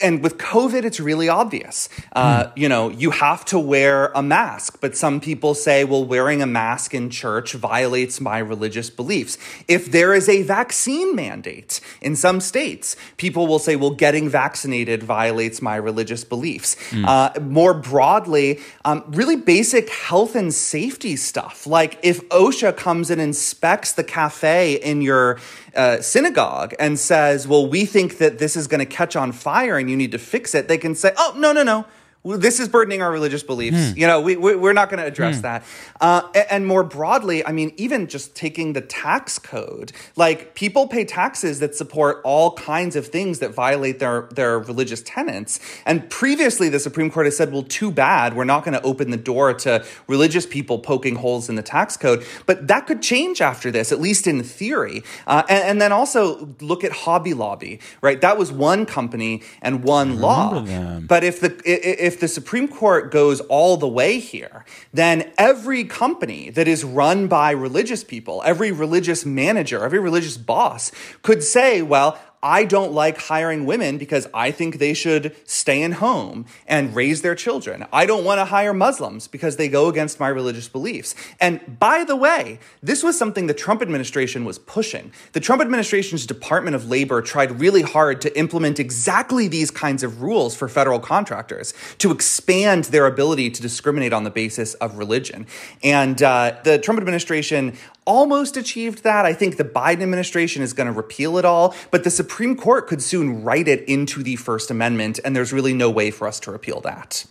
and 0.00 0.22
with 0.22 0.38
COVID, 0.38 0.84
it's 0.84 0.98
really 0.98 1.28
obvious. 1.28 1.88
Uh, 2.12 2.44
mm. 2.44 2.52
You 2.56 2.68
know, 2.68 2.88
you 2.88 3.10
have 3.10 3.44
to 3.46 3.58
wear 3.58 4.06
a 4.14 4.22
mask, 4.22 4.78
but 4.80 4.96
some 4.96 5.20
people 5.20 5.54
say, 5.54 5.84
well, 5.84 6.04
wearing 6.04 6.42
a 6.42 6.46
mask 6.46 6.94
in 6.94 7.10
church 7.10 7.52
violates 7.52 8.20
my 8.20 8.38
religious 8.38 8.90
beliefs. 8.90 9.36
If 9.68 9.92
there 9.92 10.14
is 10.14 10.28
a 10.28 10.42
vaccine 10.42 11.14
mandate 11.14 11.80
in 12.00 12.16
some 12.16 12.40
states, 12.40 12.96
people 13.16 13.46
will 13.46 13.58
say, 13.58 13.76
well, 13.76 13.90
getting 13.90 14.28
vaccinated 14.28 15.02
violates 15.02 15.60
my 15.60 15.76
religious 15.76 16.24
beliefs. 16.24 16.76
Mm. 16.90 17.06
Uh, 17.06 17.40
more 17.40 17.74
broadly, 17.74 18.60
um, 18.84 19.04
really 19.08 19.36
basic 19.36 19.90
health 19.90 20.34
and 20.34 20.52
safety 20.52 21.16
stuff. 21.16 21.66
Like 21.66 21.98
if 22.02 22.26
OSHA 22.30 22.76
comes 22.76 23.10
and 23.10 23.20
inspects 23.20 23.92
the 23.92 24.04
cafe 24.04 24.74
in 24.74 25.02
your 25.02 25.38
uh, 25.74 26.00
synagogue 26.00 26.74
and 26.78 26.98
says, 26.98 27.46
well, 27.46 27.66
we 27.66 27.84
think 27.84 28.18
that 28.18 28.38
this 28.38 28.56
is 28.56 28.66
going 28.66 28.80
to 28.80 28.86
catch 28.86 29.16
on 29.16 29.32
fire 29.32 29.78
and 29.78 29.90
you 29.90 29.96
need 29.96 30.12
to 30.12 30.18
fix 30.18 30.54
it, 30.54 30.68
they 30.68 30.78
can 30.78 30.94
say, 30.94 31.12
oh, 31.16 31.34
no, 31.36 31.52
no, 31.52 31.62
no 31.62 31.86
this 32.22 32.60
is 32.60 32.68
burdening 32.68 33.00
our 33.00 33.10
religious 33.10 33.42
beliefs. 33.42 33.92
Hmm. 33.92 33.98
You 33.98 34.06
know, 34.06 34.20
we, 34.20 34.36
we, 34.36 34.68
are 34.68 34.74
not 34.74 34.90
going 34.90 35.00
to 35.00 35.06
address 35.06 35.36
hmm. 35.36 35.42
that. 35.42 35.64
Uh, 36.00 36.28
and 36.50 36.66
more 36.66 36.84
broadly, 36.84 37.44
I 37.46 37.52
mean, 37.52 37.72
even 37.78 38.08
just 38.08 38.34
taking 38.34 38.74
the 38.74 38.82
tax 38.82 39.38
code, 39.38 39.92
like 40.16 40.54
people 40.54 40.86
pay 40.86 41.04
taxes 41.04 41.60
that 41.60 41.74
support 41.74 42.20
all 42.24 42.52
kinds 42.52 42.94
of 42.94 43.06
things 43.06 43.38
that 43.38 43.54
violate 43.54 44.00
their, 44.00 44.28
their 44.34 44.58
religious 44.58 45.02
tenets. 45.02 45.60
And 45.86 46.10
previously, 46.10 46.68
the 46.68 46.78
Supreme 46.78 47.10
Court 47.10 47.26
has 47.26 47.36
said, 47.36 47.52
well, 47.52 47.62
too 47.62 47.90
bad. 47.90 48.34
We're 48.34 48.44
not 48.44 48.64
going 48.64 48.74
to 48.74 48.82
open 48.82 49.10
the 49.10 49.16
door 49.16 49.54
to 49.54 49.84
religious 50.06 50.44
people 50.44 50.78
poking 50.78 51.16
holes 51.16 51.48
in 51.48 51.54
the 51.54 51.62
tax 51.62 51.96
code. 51.96 52.24
But 52.44 52.68
that 52.68 52.86
could 52.86 53.00
change 53.00 53.40
after 53.40 53.70
this, 53.70 53.92
at 53.92 54.00
least 54.00 54.26
in 54.26 54.42
theory. 54.42 55.02
Uh, 55.26 55.42
and, 55.48 55.64
and, 55.64 55.80
then 55.80 55.92
also 55.92 56.54
look 56.60 56.84
at 56.84 56.92
Hobby 56.92 57.32
Lobby, 57.32 57.80
right? 58.02 58.20
That 58.20 58.36
was 58.36 58.52
one 58.52 58.84
company 58.84 59.42
and 59.62 59.82
one 59.82 60.20
law. 60.20 60.60
Them. 60.60 61.06
But 61.06 61.24
if 61.24 61.40
the, 61.40 61.58
if 61.64 62.09
if 62.10 62.18
the 62.18 62.26
Supreme 62.26 62.66
Court 62.66 63.12
goes 63.12 63.38
all 63.42 63.76
the 63.76 63.86
way 63.86 64.18
here, 64.18 64.64
then 64.92 65.30
every 65.38 65.84
company 65.84 66.50
that 66.50 66.66
is 66.66 66.82
run 66.82 67.28
by 67.28 67.52
religious 67.52 68.02
people, 68.02 68.42
every 68.44 68.72
religious 68.72 69.24
manager, 69.24 69.84
every 69.84 70.00
religious 70.00 70.36
boss 70.36 70.90
could 71.22 71.44
say, 71.44 71.82
well, 71.82 72.18
I 72.42 72.64
don't 72.64 72.92
like 72.92 73.18
hiring 73.18 73.66
women 73.66 73.98
because 73.98 74.26
I 74.32 74.50
think 74.50 74.78
they 74.78 74.94
should 74.94 75.36
stay 75.44 75.82
in 75.82 75.92
home 75.92 76.46
and 76.66 76.94
raise 76.94 77.20
their 77.20 77.34
children. 77.34 77.86
I 77.92 78.06
don't 78.06 78.24
want 78.24 78.38
to 78.38 78.46
hire 78.46 78.72
Muslims 78.72 79.28
because 79.28 79.56
they 79.56 79.68
go 79.68 79.88
against 79.88 80.18
my 80.18 80.28
religious 80.28 80.66
beliefs. 80.66 81.14
And 81.38 81.78
by 81.78 82.04
the 82.04 82.16
way, 82.16 82.58
this 82.82 83.02
was 83.02 83.18
something 83.18 83.46
the 83.46 83.52
Trump 83.52 83.82
administration 83.82 84.46
was 84.46 84.58
pushing. 84.58 85.12
The 85.32 85.40
Trump 85.40 85.60
administration's 85.60 86.24
Department 86.24 86.74
of 86.74 86.88
Labor 86.88 87.20
tried 87.20 87.60
really 87.60 87.82
hard 87.82 88.22
to 88.22 88.38
implement 88.38 88.80
exactly 88.80 89.46
these 89.46 89.70
kinds 89.70 90.02
of 90.02 90.22
rules 90.22 90.56
for 90.56 90.68
federal 90.68 90.98
contractors 90.98 91.74
to 91.98 92.10
expand 92.10 92.84
their 92.84 93.06
ability 93.06 93.50
to 93.50 93.60
discriminate 93.60 94.14
on 94.14 94.24
the 94.24 94.30
basis 94.30 94.74
of 94.74 94.96
religion. 94.96 95.46
And 95.82 96.22
uh, 96.22 96.56
the 96.64 96.78
Trump 96.78 96.98
administration 96.98 97.76
almost 98.10 98.56
achieved 98.56 99.04
that. 99.04 99.24
I 99.24 99.32
think 99.32 99.56
the 99.56 99.64
Biden 99.64 100.02
administration 100.02 100.62
is 100.62 100.72
going 100.72 100.88
to 100.88 100.92
repeal 100.92 101.38
it 101.38 101.44
all, 101.44 101.76
but 101.92 102.02
the 102.02 102.10
Supreme 102.10 102.56
Court 102.56 102.88
could 102.88 103.00
soon 103.00 103.44
write 103.44 103.68
it 103.68 103.88
into 103.88 104.24
the 104.24 104.34
First 104.34 104.68
Amendment, 104.68 105.20
and 105.24 105.36
there's 105.36 105.52
really 105.52 105.72
no 105.72 105.88
way 105.88 106.10
for 106.10 106.26
us 106.26 106.40
to 106.40 106.50
repeal 106.50 106.80
that. 106.80 107.24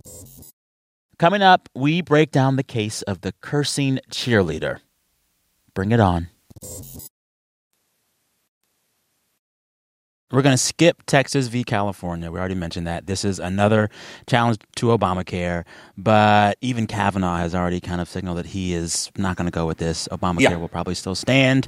Coming 1.17 1.41
up, 1.41 1.67
we 1.75 2.01
break 2.01 2.31
down 2.31 2.55
the 2.55 2.63
case 2.63 3.01
of 3.01 3.19
the 3.21 3.33
cursing 3.41 3.99
cheerleader. 4.09 4.79
Bring 5.73 5.91
it 5.91 5.99
on. 5.99 6.29
We're 10.31 10.43
going 10.43 10.53
to 10.53 10.61
skip 10.61 11.01
Texas 11.07 11.47
v. 11.47 11.63
California. 11.63 12.29
We 12.29 12.37
already 12.37 12.53
mentioned 12.53 12.85
that. 12.85 13.07
This 13.07 13.25
is 13.25 13.39
another 13.39 13.89
challenge 14.27 14.59
to 14.75 14.87
Obamacare, 14.87 15.65
but 15.97 16.59
even 16.61 16.85
Kavanaugh 16.85 17.37
has 17.37 17.55
already 17.55 17.79
kind 17.81 17.99
of 17.99 18.07
signaled 18.07 18.37
that 18.37 18.45
he 18.45 18.75
is 18.75 19.09
not 19.17 19.37
going 19.37 19.47
to 19.47 19.51
go 19.51 19.65
with 19.65 19.79
this. 19.79 20.07
Obamacare 20.09 20.41
yeah. 20.41 20.55
will 20.55 20.67
probably 20.67 20.93
still 20.93 21.15
stand. 21.15 21.67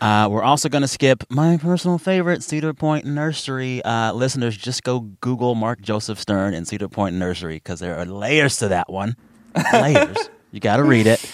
Uh, 0.00 0.26
we're 0.28 0.42
also 0.42 0.68
going 0.68 0.82
to 0.82 0.88
skip 0.88 1.22
my 1.30 1.56
personal 1.56 1.98
favorite, 1.98 2.42
Cedar 2.42 2.74
Point 2.74 3.06
Nursery. 3.06 3.80
Uh, 3.84 4.12
listeners, 4.12 4.56
just 4.56 4.82
go 4.82 5.00
Google 5.20 5.54
Mark 5.54 5.80
Joseph 5.80 6.18
Stern 6.18 6.52
and 6.52 6.66
Cedar 6.66 6.88
Point 6.88 7.14
Nursery 7.14 7.56
because 7.56 7.78
there 7.78 7.96
are 7.96 8.04
layers 8.04 8.56
to 8.56 8.66
that 8.68 8.90
one. 8.90 9.14
layers. 9.72 10.30
You 10.50 10.58
got 10.58 10.78
to 10.78 10.82
read 10.82 11.06
it. 11.06 11.24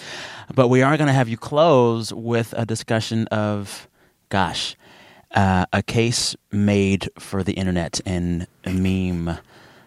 But 0.55 0.69
we 0.69 0.83
are 0.83 0.95
going 0.99 1.09
to 1.09 1.15
have 1.15 1.31
you 1.31 1.39
close 1.39 2.13
with 2.13 2.53
a 2.55 2.67
discussion 2.67 3.27
of, 3.29 3.89
gosh, 4.29 4.77
uh, 5.37 5.67
a 5.73 5.83
case 5.83 6.35
made 6.51 7.11
for 7.19 7.45
the 7.45 7.53
internet 7.53 8.01
and 8.05 8.47
meme 8.67 9.39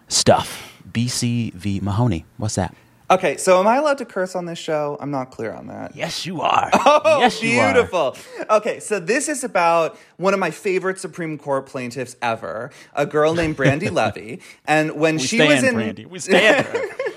stuff. 0.08 0.80
BCV. 0.90 1.82
Mahanoy. 1.82 2.24
What's 2.38 2.54
that? 2.54 2.74
Okay, 3.10 3.36
so 3.38 3.58
am 3.58 3.66
I 3.66 3.76
allowed 3.76 3.98
to 3.98 4.04
curse 4.04 4.36
on 4.36 4.46
this 4.46 4.58
show? 4.58 4.96
I'm 5.00 5.10
not 5.10 5.32
clear 5.32 5.52
on 5.52 5.66
that. 5.66 5.96
Yes, 5.96 6.24
you 6.24 6.40
are. 6.42 6.70
Oh, 7.02 7.18
yes, 7.18 7.42
you 7.42 7.60
beautiful. 7.60 8.16
Are. 8.48 8.56
Okay, 8.58 8.78
so 8.78 9.00
this 9.00 9.28
is 9.28 9.42
about 9.42 9.98
one 10.16 10.32
of 10.32 10.38
my 10.38 10.52
favorite 10.52 11.00
Supreme 11.00 11.36
Court 11.36 11.66
plaintiffs 11.66 12.14
ever, 12.22 12.70
a 12.94 13.06
girl 13.06 13.34
named 13.34 13.56
Brandi 13.56 13.90
Levy, 13.92 14.40
and 14.66 14.92
when 14.92 15.16
we 15.16 15.22
she 15.22 15.40
was 15.40 15.62
in 15.64 15.74
Brandi, 15.74 16.06
we 16.06 16.20
stand. 16.20 16.66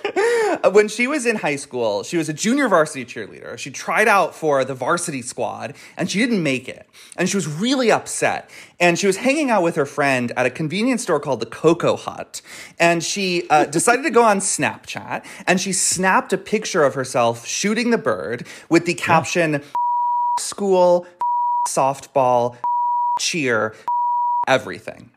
when 0.71 0.87
she 0.87 1.07
was 1.07 1.25
in 1.25 1.35
high 1.37 1.57
school, 1.57 2.03
she 2.03 2.17
was 2.17 2.29
a 2.29 2.33
junior 2.33 2.69
varsity 2.69 3.05
cheerleader. 3.05 3.57
She 3.57 3.69
tried 3.69 4.07
out 4.07 4.33
for 4.33 4.63
the 4.63 4.73
varsity 4.73 5.21
squad 5.21 5.75
and 5.97 6.09
she 6.09 6.19
didn't 6.19 6.41
make 6.41 6.69
it. 6.69 6.87
And 7.17 7.27
she 7.27 7.35
was 7.35 7.47
really 7.47 7.91
upset. 7.91 8.49
And 8.79 8.97
she 8.97 9.07
was 9.07 9.17
hanging 9.17 9.49
out 9.49 9.63
with 9.63 9.75
her 9.75 9.85
friend 9.85 10.31
at 10.37 10.45
a 10.45 10.49
convenience 10.49 11.03
store 11.03 11.19
called 11.19 11.41
the 11.41 11.45
Cocoa 11.45 11.97
Hut. 11.97 12.41
And 12.79 13.03
she 13.03 13.47
uh, 13.49 13.65
decided 13.77 14.03
to 14.03 14.09
go 14.09 14.23
on 14.23 14.39
Snapchat 14.39 15.25
and 15.47 15.59
she 15.59 15.73
snapped 15.73 16.31
a 16.31 16.37
picture 16.37 16.83
of 16.83 16.93
herself 16.93 17.45
shooting 17.45 17.89
the 17.89 17.97
bird 17.97 18.47
with 18.69 18.85
the 18.85 18.93
caption, 18.93 19.53
yeah. 19.53 19.59
school, 20.39 21.05
softball, 21.67 22.55
cheer, 23.19 23.75
everything. 24.47 25.11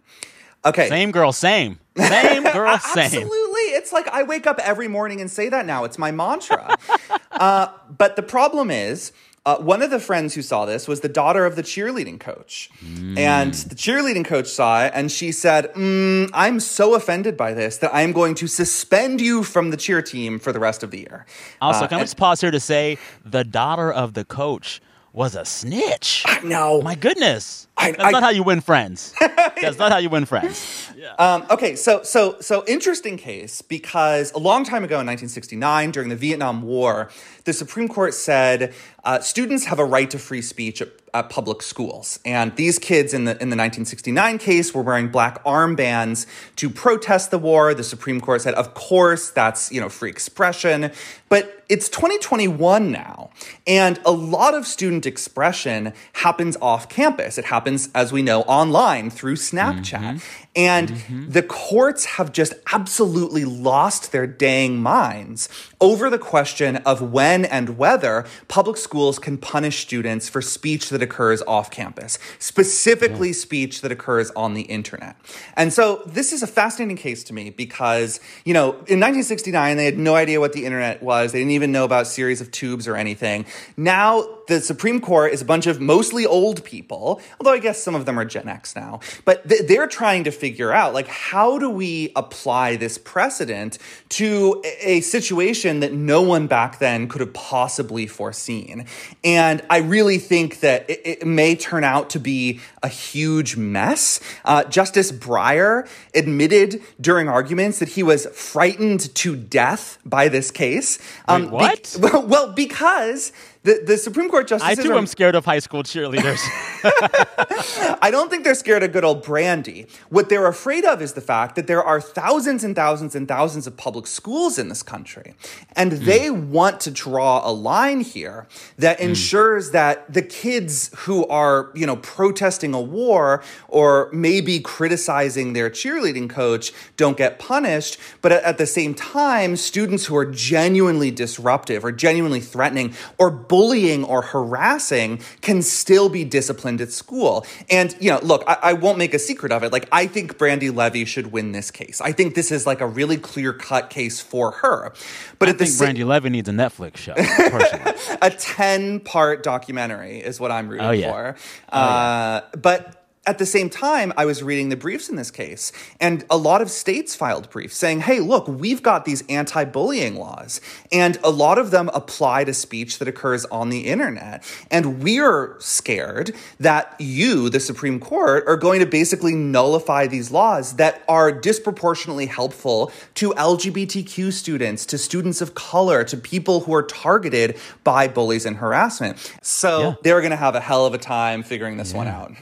Okay. 0.64 0.88
Same 0.88 1.12
girl, 1.12 1.30
same. 1.32 1.78
Same 1.96 2.42
girl, 2.52 2.78
same. 2.78 3.04
Absolutely. 3.04 3.45
It's 3.86 3.92
like 3.92 4.08
I 4.08 4.24
wake 4.24 4.48
up 4.48 4.58
every 4.58 4.88
morning 4.88 5.20
and 5.20 5.30
say 5.30 5.48
that 5.48 5.64
now. 5.64 5.84
It's 5.84 5.96
my 5.96 6.10
mantra. 6.10 6.76
uh, 7.30 7.68
but 7.96 8.16
the 8.16 8.22
problem 8.24 8.68
is, 8.68 9.12
uh, 9.44 9.58
one 9.58 9.80
of 9.80 9.90
the 9.90 10.00
friends 10.00 10.34
who 10.34 10.42
saw 10.42 10.66
this 10.66 10.88
was 10.88 11.02
the 11.02 11.08
daughter 11.08 11.46
of 11.46 11.54
the 11.54 11.62
cheerleading 11.62 12.18
coach. 12.18 12.68
Mm. 12.84 13.16
And 13.16 13.54
the 13.54 13.76
cheerleading 13.76 14.24
coach 14.24 14.48
saw 14.48 14.86
it 14.86 14.92
and 14.92 15.12
she 15.12 15.30
said, 15.30 15.72
mm, 15.74 16.28
I'm 16.34 16.58
so 16.58 16.96
offended 16.96 17.36
by 17.36 17.54
this 17.54 17.76
that 17.76 17.94
I'm 17.94 18.10
going 18.10 18.34
to 18.34 18.48
suspend 18.48 19.20
you 19.20 19.44
from 19.44 19.70
the 19.70 19.76
cheer 19.76 20.02
team 20.02 20.40
for 20.40 20.52
the 20.52 20.58
rest 20.58 20.82
of 20.82 20.90
the 20.90 20.98
year. 20.98 21.24
Also, 21.60 21.84
uh, 21.84 21.86
can 21.86 21.98
I 21.98 22.00
just 22.00 22.16
pause 22.16 22.40
here 22.40 22.50
to 22.50 22.58
say 22.58 22.98
the 23.24 23.44
daughter 23.44 23.92
of 23.92 24.14
the 24.14 24.24
coach 24.24 24.80
was 25.12 25.36
a 25.36 25.44
snitch. 25.44 26.24
I 26.26 26.40
know. 26.40 26.82
My 26.82 26.96
goodness. 26.96 27.65
I, 27.78 27.90
That's 27.92 28.04
I, 28.04 28.10
not 28.10 28.22
how 28.22 28.30
you 28.30 28.42
win 28.42 28.60
friends. 28.60 29.14
That's 29.20 29.78
not 29.78 29.92
how 29.92 29.98
you 29.98 30.08
win 30.08 30.24
friends. 30.24 30.90
Yeah. 30.96 31.14
Um, 31.18 31.46
okay, 31.50 31.76
so 31.76 32.02
so 32.02 32.40
so 32.40 32.64
interesting 32.66 33.16
case 33.16 33.60
because 33.60 34.32
a 34.32 34.38
long 34.38 34.64
time 34.64 34.82
ago 34.82 34.94
in 34.94 35.06
1969, 35.06 35.90
during 35.90 36.08
the 36.08 36.16
Vietnam 36.16 36.62
War, 36.62 37.10
the 37.44 37.52
Supreme 37.52 37.88
Court 37.88 38.14
said 38.14 38.74
uh, 39.04 39.20
students 39.20 39.66
have 39.66 39.78
a 39.78 39.84
right 39.84 40.10
to 40.10 40.18
free 40.18 40.42
speech 40.42 40.82
at, 40.82 40.88
at, 41.14 41.30
public 41.30 41.62
schools, 41.62 42.18
and 42.24 42.56
these 42.56 42.78
kids 42.78 43.12
in 43.12 43.24
the 43.24 43.32
in 43.32 43.50
the 43.50 43.56
1969 43.56 44.38
case 44.38 44.74
were 44.74 44.82
wearing 44.82 45.08
black 45.08 45.42
armbands 45.44 46.26
to 46.56 46.70
protest 46.70 47.30
the 47.30 47.38
war. 47.38 47.74
The 47.74 47.84
Supreme 47.84 48.20
Court 48.20 48.40
said, 48.40 48.54
of 48.54 48.74
course, 48.74 49.30
that's 49.30 49.70
you 49.70 49.80
know 49.80 49.88
free 49.88 50.10
expression, 50.10 50.90
but 51.28 51.64
it's 51.68 51.88
2021 51.88 52.90
now, 52.90 53.30
and 53.66 54.00
a 54.04 54.12
lot 54.12 54.54
of 54.54 54.66
student 54.66 55.04
expression 55.04 55.92
happens 56.14 56.56
off 56.62 56.88
campus. 56.88 57.38
It 57.38 57.44
happens, 57.44 57.65
as 57.66 58.12
we 58.12 58.22
know, 58.22 58.42
online 58.42 59.10
through 59.10 59.36
Snapchat. 59.36 60.00
Mm-hmm. 60.00 60.18
And 60.56 60.88
mm-hmm. 60.88 61.30
the 61.30 61.42
courts 61.42 62.06
have 62.06 62.32
just 62.32 62.54
absolutely 62.72 63.44
lost 63.44 64.10
their 64.10 64.26
dang 64.26 64.78
minds 64.78 65.50
over 65.80 66.08
the 66.08 66.18
question 66.18 66.76
of 66.76 67.02
when 67.02 67.44
and 67.44 67.76
whether 67.76 68.24
public 68.48 68.78
schools 68.78 69.18
can 69.18 69.36
punish 69.36 69.80
students 69.80 70.30
for 70.30 70.40
speech 70.40 70.88
that 70.88 71.02
occurs 71.02 71.42
off 71.42 71.70
campus, 71.70 72.18
specifically 72.38 73.28
yeah. 73.28 73.34
speech 73.34 73.82
that 73.82 73.92
occurs 73.92 74.30
on 74.30 74.54
the 74.54 74.62
internet. 74.62 75.16
And 75.56 75.72
so 75.72 76.02
this 76.06 76.32
is 76.32 76.42
a 76.42 76.46
fascinating 76.46 76.96
case 76.96 77.22
to 77.24 77.34
me 77.34 77.50
because, 77.50 78.18
you 78.46 78.54
know, 78.54 78.70
in 78.70 78.98
1969, 79.00 79.76
they 79.76 79.84
had 79.84 79.98
no 79.98 80.14
idea 80.14 80.40
what 80.40 80.54
the 80.54 80.64
internet 80.64 81.02
was. 81.02 81.32
They 81.32 81.40
didn't 81.40 81.52
even 81.52 81.72
know 81.72 81.84
about 81.84 82.06
series 82.06 82.40
of 82.40 82.50
tubes 82.50 82.88
or 82.88 82.96
anything. 82.96 83.44
Now, 83.76 84.26
the 84.48 84.60
Supreme 84.60 85.00
Court 85.00 85.32
is 85.32 85.42
a 85.42 85.44
bunch 85.44 85.66
of 85.66 85.80
mostly 85.80 86.24
old 86.24 86.64
people, 86.64 87.20
although 87.38 87.52
I 87.52 87.58
guess 87.58 87.82
some 87.82 87.94
of 87.94 88.06
them 88.06 88.18
are 88.18 88.24
Gen 88.24 88.48
X 88.48 88.74
now, 88.74 89.00
but 89.24 89.42
they're 89.44 89.88
trying 89.88 90.24
to 90.24 90.30
figure 90.30 90.45
out 90.72 90.94
like 90.94 91.08
how 91.08 91.58
do 91.58 91.68
we 91.68 92.12
apply 92.16 92.76
this 92.76 92.98
precedent 92.98 93.78
to 94.08 94.62
a 94.80 95.00
situation 95.00 95.80
that 95.80 95.92
no 95.92 96.22
one 96.22 96.46
back 96.46 96.78
then 96.78 97.08
could 97.08 97.20
have 97.20 97.32
possibly 97.32 98.06
foreseen. 98.06 98.86
And 99.24 99.62
I 99.68 99.78
really 99.78 100.18
think 100.18 100.60
that 100.60 100.88
it, 100.88 101.00
it 101.04 101.26
may 101.26 101.56
turn 101.56 101.84
out 101.84 102.10
to 102.10 102.20
be 102.20 102.60
a 102.82 102.88
huge 102.88 103.56
mess. 103.56 104.20
Uh, 104.44 104.64
Justice 104.64 105.12
Breyer 105.12 105.88
admitted 106.14 106.82
during 107.00 107.28
arguments 107.28 107.78
that 107.80 107.90
he 107.90 108.02
was 108.02 108.26
frightened 108.26 109.14
to 109.16 109.36
death 109.36 109.98
by 110.04 110.28
this 110.28 110.50
case. 110.50 110.98
Um, 111.28 111.50
Wait, 111.50 111.52
what? 111.52 111.96
Be- 112.00 112.18
well, 112.26 112.52
because 112.52 113.32
the, 113.66 113.82
the 113.84 113.98
Supreme 113.98 114.30
Court 114.30 114.46
justices. 114.46 114.78
I 114.78 114.80
too 114.80 114.92
are, 114.92 114.98
am 114.98 115.08
scared 115.08 115.34
of 115.34 115.44
high 115.44 115.58
school 115.58 115.82
cheerleaders. 115.82 116.38
I 118.00 118.10
don't 118.12 118.30
think 118.30 118.44
they're 118.44 118.54
scared 118.54 118.84
of 118.84 118.92
good 118.92 119.04
old 119.04 119.24
Brandi. 119.24 119.90
What 120.08 120.28
they're 120.28 120.46
afraid 120.46 120.84
of 120.84 121.02
is 121.02 121.14
the 121.14 121.20
fact 121.20 121.56
that 121.56 121.66
there 121.66 121.82
are 121.82 122.00
thousands 122.00 122.62
and 122.62 122.76
thousands 122.76 123.16
and 123.16 123.26
thousands 123.26 123.66
of 123.66 123.76
public 123.76 124.06
schools 124.06 124.56
in 124.56 124.68
this 124.68 124.84
country. 124.84 125.34
And 125.74 125.90
mm. 125.90 125.98
they 125.98 126.30
want 126.30 126.78
to 126.82 126.92
draw 126.92 127.42
a 127.44 127.50
line 127.50 128.02
here 128.02 128.46
that 128.78 128.98
mm. 128.98 129.08
ensures 129.08 129.72
that 129.72 130.12
the 130.12 130.22
kids 130.22 130.92
who 130.98 131.26
are, 131.26 131.72
you 131.74 131.86
know, 131.86 131.96
protesting 131.96 132.72
a 132.72 132.80
war 132.80 133.42
or 133.66 134.08
maybe 134.12 134.60
criticizing 134.60 135.54
their 135.54 135.70
cheerleading 135.70 136.30
coach 136.30 136.72
don't 136.96 137.16
get 137.16 137.40
punished. 137.40 137.98
But 138.22 138.30
at, 138.30 138.44
at 138.44 138.58
the 138.58 138.66
same 138.66 138.94
time, 138.94 139.56
students 139.56 140.06
who 140.06 140.16
are 140.16 140.26
genuinely 140.26 141.10
disruptive 141.10 141.84
or 141.84 141.90
genuinely 141.90 142.40
threatening 142.40 142.94
or 143.18 143.28
bullying 143.56 144.04
or 144.04 144.20
harassing 144.20 145.18
can 145.40 145.62
still 145.62 146.10
be 146.10 146.24
disciplined 146.24 146.82
at 146.82 146.92
school. 146.92 147.46
And, 147.70 147.96
you 147.98 148.10
know, 148.10 148.18
look, 148.22 148.44
I, 148.46 148.58
I 148.62 148.72
won't 148.74 148.98
make 148.98 149.14
a 149.14 149.18
secret 149.18 149.50
of 149.50 149.62
it. 149.62 149.72
Like, 149.72 149.88
I 149.90 150.06
think 150.06 150.36
Brandi 150.36 150.74
Levy 150.74 151.06
should 151.06 151.32
win 151.32 151.52
this 151.52 151.70
case. 151.70 152.02
I 152.02 152.12
think 152.12 152.34
this 152.34 152.52
is 152.52 152.66
like 152.66 152.82
a 152.82 152.86
really 152.86 153.16
clear 153.16 153.54
cut 153.54 153.88
case 153.88 154.20
for 154.20 154.50
her. 154.50 154.92
But 155.38 155.48
I 155.48 155.52
at 155.52 155.58
think 155.58 155.70
the 155.70 155.84
Brandi 155.86 156.06
Levy 156.06 156.28
needs 156.28 156.50
a 156.50 156.52
Netflix 156.52 156.98
show, 156.98 157.14
a 158.20 158.28
10 158.28 159.00
part 159.00 159.42
documentary 159.42 160.18
is 160.18 160.38
what 160.38 160.50
I'm 160.50 160.68
rooting 160.68 160.86
oh, 160.86 160.90
yeah. 160.90 161.10
for. 161.10 161.36
Oh, 161.72 161.78
uh. 161.78 162.40
But 162.60 163.05
at 163.26 163.38
the 163.38 163.46
same 163.46 163.68
time, 163.68 164.12
I 164.16 164.24
was 164.24 164.42
reading 164.42 164.68
the 164.68 164.76
briefs 164.76 165.08
in 165.08 165.16
this 165.16 165.32
case, 165.32 165.72
and 166.00 166.24
a 166.30 166.36
lot 166.36 166.62
of 166.62 166.70
states 166.70 167.16
filed 167.16 167.50
briefs 167.50 167.76
saying, 167.76 168.00
hey, 168.00 168.20
look, 168.20 168.46
we've 168.46 168.82
got 168.82 169.04
these 169.04 169.24
anti 169.28 169.64
bullying 169.64 170.14
laws, 170.14 170.60
and 170.92 171.18
a 171.24 171.30
lot 171.30 171.58
of 171.58 171.72
them 171.72 171.90
apply 171.92 172.44
to 172.44 172.54
speech 172.54 172.98
that 173.00 173.08
occurs 173.08 173.44
on 173.46 173.70
the 173.70 173.86
internet. 173.86 174.44
And 174.70 175.02
we're 175.02 175.56
scared 175.58 176.34
that 176.60 176.94
you, 177.00 177.50
the 177.50 177.58
Supreme 177.58 177.98
Court, 177.98 178.44
are 178.46 178.56
going 178.56 178.78
to 178.78 178.86
basically 178.86 179.34
nullify 179.34 180.06
these 180.06 180.30
laws 180.30 180.76
that 180.76 181.02
are 181.08 181.32
disproportionately 181.32 182.26
helpful 182.26 182.92
to 183.14 183.30
LGBTQ 183.30 184.32
students, 184.32 184.86
to 184.86 184.98
students 184.98 185.40
of 185.40 185.54
color, 185.54 186.04
to 186.04 186.16
people 186.16 186.60
who 186.60 186.74
are 186.74 186.84
targeted 186.84 187.58
by 187.82 188.06
bullies 188.06 188.46
and 188.46 188.58
harassment. 188.58 189.18
So 189.42 189.80
yeah. 189.80 189.94
they're 190.02 190.20
going 190.20 190.30
to 190.30 190.36
have 190.36 190.54
a 190.54 190.60
hell 190.60 190.86
of 190.86 190.94
a 190.94 190.98
time 190.98 191.42
figuring 191.42 191.76
this 191.76 191.90
yeah. 191.90 191.98
one 191.98 192.06
out. 192.06 192.32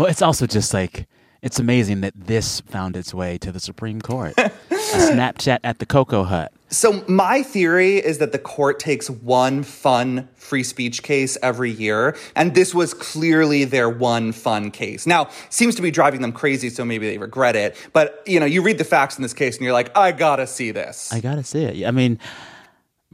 Well, 0.00 0.08
it's 0.08 0.22
also 0.22 0.46
just 0.46 0.72
like 0.72 1.06
it's 1.42 1.58
amazing 1.58 2.00
that 2.00 2.14
this 2.16 2.62
found 2.62 2.96
its 2.96 3.12
way 3.12 3.36
to 3.36 3.52
the 3.52 3.60
Supreme 3.60 4.00
Court. 4.00 4.32
a 4.38 4.50
Snapchat 4.70 5.58
at 5.62 5.78
the 5.78 5.84
Cocoa 5.84 6.24
Hut. 6.24 6.50
So, 6.70 7.04
my 7.06 7.42
theory 7.42 7.96
is 7.98 8.16
that 8.16 8.32
the 8.32 8.38
court 8.38 8.80
takes 8.80 9.10
one 9.10 9.62
fun 9.62 10.26
free 10.36 10.62
speech 10.62 11.02
case 11.02 11.36
every 11.42 11.70
year, 11.70 12.16
and 12.34 12.54
this 12.54 12.74
was 12.74 12.94
clearly 12.94 13.64
their 13.64 13.90
one 13.90 14.32
fun 14.32 14.70
case. 14.70 15.06
Now, 15.06 15.28
seems 15.50 15.74
to 15.74 15.82
be 15.82 15.90
driving 15.90 16.22
them 16.22 16.32
crazy, 16.32 16.70
so 16.70 16.82
maybe 16.82 17.06
they 17.06 17.18
regret 17.18 17.54
it. 17.54 17.76
But, 17.92 18.22
you 18.24 18.40
know, 18.40 18.46
you 18.46 18.62
read 18.62 18.78
the 18.78 18.84
facts 18.84 19.18
in 19.18 19.22
this 19.22 19.34
case 19.34 19.56
and 19.56 19.64
you're 19.64 19.74
like, 19.74 19.94
I 19.94 20.12
gotta 20.12 20.46
see 20.46 20.70
this. 20.70 21.12
I 21.12 21.20
gotta 21.20 21.44
see 21.44 21.64
it. 21.64 21.86
I 21.86 21.90
mean, 21.90 22.18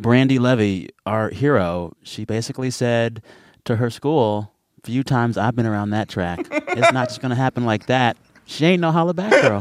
Brandi 0.01 0.39
Levy, 0.39 0.91
our 1.05 1.31
hero, 1.31 1.97
she 2.05 2.25
basically 2.25 2.71
said 2.71 3.25
to 3.65 3.75
her 3.75 3.91
school, 3.91 4.53
few 4.87 5.03
times 5.03 5.37
I've 5.37 5.57
been 5.57 5.67
around 5.67 5.91
that 5.91 6.09
track. 6.09 6.47
it's 6.49 6.93
not 6.93 7.09
just 7.09 7.21
going 7.21 7.31
to 7.31 7.37
happen 7.37 7.65
like 7.65 7.87
that. 7.87 8.17
She 8.45 8.65
ain't 8.65 8.81
no 8.81 8.93
holla 8.93 9.15
back 9.15 9.33
girl. 9.33 9.61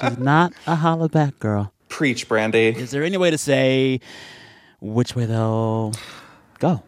She's 0.00 0.16
not 0.16 0.52
a 0.68 0.76
holla 0.76 1.08
back 1.08 1.36
girl. 1.40 1.72
Preach, 1.88 2.28
Brandi. 2.28 2.76
Is 2.76 2.92
there 2.92 3.02
any 3.02 3.16
way 3.16 3.32
to 3.32 3.38
say 3.38 3.98
which 4.80 5.16
way 5.16 5.26
they'll 5.26 5.92
go? 6.60 6.84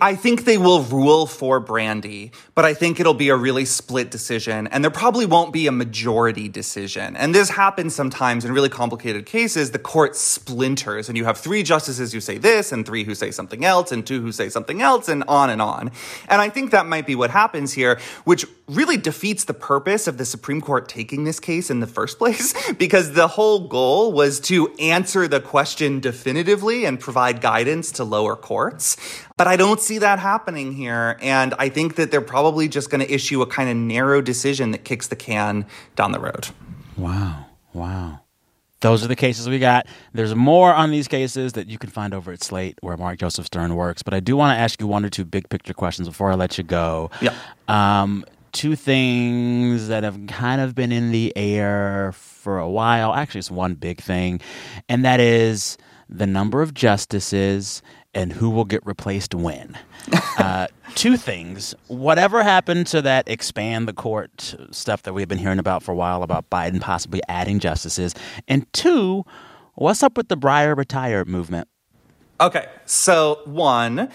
I 0.00 0.16
think 0.16 0.44
they 0.44 0.58
will 0.58 0.82
rule 0.82 1.26
for 1.26 1.60
Brandi, 1.60 2.32
but 2.56 2.64
I 2.64 2.74
think 2.74 2.98
it'll 2.98 3.14
be 3.14 3.28
a 3.28 3.36
really 3.36 3.64
split 3.64 4.10
decision, 4.10 4.66
and 4.68 4.82
there 4.82 4.90
probably 4.90 5.24
won't 5.24 5.52
be 5.52 5.68
a 5.68 5.72
majority 5.72 6.48
decision. 6.48 7.16
And 7.16 7.32
this 7.32 7.50
happens 7.50 7.94
sometimes 7.94 8.44
in 8.44 8.50
really 8.50 8.70
complicated 8.70 9.24
cases. 9.24 9.70
The 9.70 9.78
court 9.78 10.16
splinters, 10.16 11.08
and 11.08 11.16
you 11.16 11.24
have 11.26 11.38
three 11.38 11.62
justices 11.62 12.12
who 12.12 12.20
say 12.20 12.38
this, 12.38 12.72
and 12.72 12.84
three 12.84 13.04
who 13.04 13.14
say 13.14 13.30
something 13.30 13.64
else, 13.64 13.92
and 13.92 14.04
two 14.04 14.20
who 14.20 14.32
say 14.32 14.48
something 14.48 14.82
else, 14.82 15.08
and 15.08 15.22
on 15.28 15.48
and 15.48 15.62
on. 15.62 15.92
And 16.28 16.40
I 16.40 16.48
think 16.48 16.72
that 16.72 16.86
might 16.86 17.06
be 17.06 17.14
what 17.14 17.30
happens 17.30 17.72
here, 17.72 18.00
which 18.24 18.46
really 18.66 18.96
defeats 18.96 19.44
the 19.44 19.54
purpose 19.54 20.08
of 20.08 20.18
the 20.18 20.24
Supreme 20.24 20.60
Court 20.60 20.88
taking 20.88 21.22
this 21.22 21.38
case 21.38 21.70
in 21.70 21.78
the 21.78 21.86
first 21.86 22.18
place, 22.18 22.72
because 22.78 23.12
the 23.12 23.28
whole 23.28 23.68
goal 23.68 24.12
was 24.12 24.40
to 24.40 24.74
answer 24.80 25.28
the 25.28 25.40
question 25.40 26.00
definitively 26.00 26.84
and 26.84 26.98
provide 26.98 27.40
guidance 27.40 27.92
to 27.92 28.02
lower 28.02 28.34
courts. 28.34 28.96
But 29.36 29.46
I 29.46 29.56
don't 29.56 29.67
see 29.76 29.98
that 29.98 30.18
happening 30.18 30.72
here. 30.72 31.16
And 31.20 31.54
I 31.58 31.68
think 31.68 31.96
that 31.96 32.10
they're 32.10 32.20
probably 32.20 32.68
just 32.68 32.90
going 32.90 33.04
to 33.04 33.12
issue 33.12 33.42
a 33.42 33.46
kind 33.46 33.68
of 33.68 33.76
narrow 33.76 34.20
decision 34.20 34.70
that 34.72 34.84
kicks 34.84 35.08
the 35.08 35.16
can 35.16 35.66
down 35.96 36.12
the 36.12 36.20
road. 36.20 36.48
Wow. 36.96 37.46
Wow. 37.72 38.20
Those 38.80 39.04
are 39.04 39.08
the 39.08 39.16
cases 39.16 39.48
we 39.48 39.58
got. 39.58 39.86
There's 40.12 40.34
more 40.34 40.72
on 40.72 40.92
these 40.92 41.08
cases 41.08 41.54
that 41.54 41.66
you 41.66 41.78
can 41.78 41.90
find 41.90 42.14
over 42.14 42.30
at 42.30 42.44
Slate, 42.44 42.78
where 42.80 42.96
Mark 42.96 43.18
Joseph 43.18 43.46
Stern 43.46 43.74
works. 43.74 44.02
But 44.02 44.14
I 44.14 44.20
do 44.20 44.36
want 44.36 44.56
to 44.56 44.60
ask 44.60 44.80
you 44.80 44.86
one 44.86 45.04
or 45.04 45.08
two 45.08 45.24
big 45.24 45.48
picture 45.48 45.74
questions 45.74 46.06
before 46.06 46.30
I 46.30 46.34
let 46.36 46.58
you 46.58 46.64
go. 46.64 47.10
Yeah. 47.20 47.34
Um, 47.66 48.24
two 48.52 48.76
things 48.76 49.88
that 49.88 50.04
have 50.04 50.26
kind 50.28 50.60
of 50.60 50.76
been 50.76 50.92
in 50.92 51.10
the 51.10 51.32
air 51.36 52.12
for 52.14 52.58
a 52.58 52.68
while. 52.68 53.14
Actually, 53.14 53.40
it's 53.40 53.50
one 53.50 53.74
big 53.74 54.00
thing, 54.00 54.40
and 54.88 55.04
that 55.04 55.18
is 55.18 55.76
the 56.08 56.26
number 56.26 56.62
of 56.62 56.72
justices 56.72 57.82
and 58.14 58.32
who 58.32 58.50
will 58.50 58.64
get 58.64 58.84
replaced 58.86 59.34
when. 59.34 59.76
uh, 60.38 60.66
two 60.94 61.16
things. 61.16 61.74
Whatever 61.88 62.42
happened 62.42 62.86
to 62.88 63.02
that 63.02 63.28
expand 63.28 63.86
the 63.86 63.92
court 63.92 64.56
stuff 64.70 65.02
that 65.02 65.12
we've 65.12 65.28
been 65.28 65.38
hearing 65.38 65.58
about 65.58 65.82
for 65.82 65.92
a 65.92 65.96
while 65.96 66.22
about 66.22 66.48
Biden 66.50 66.80
possibly 66.80 67.20
adding 67.28 67.58
justices? 67.58 68.14
And 68.46 68.70
two, 68.72 69.24
what's 69.74 70.02
up 70.02 70.16
with 70.16 70.28
the 70.28 70.36
Breyer 70.36 70.76
retire 70.76 71.24
movement? 71.24 71.68
Okay, 72.40 72.66
so 72.86 73.40
one, 73.44 74.10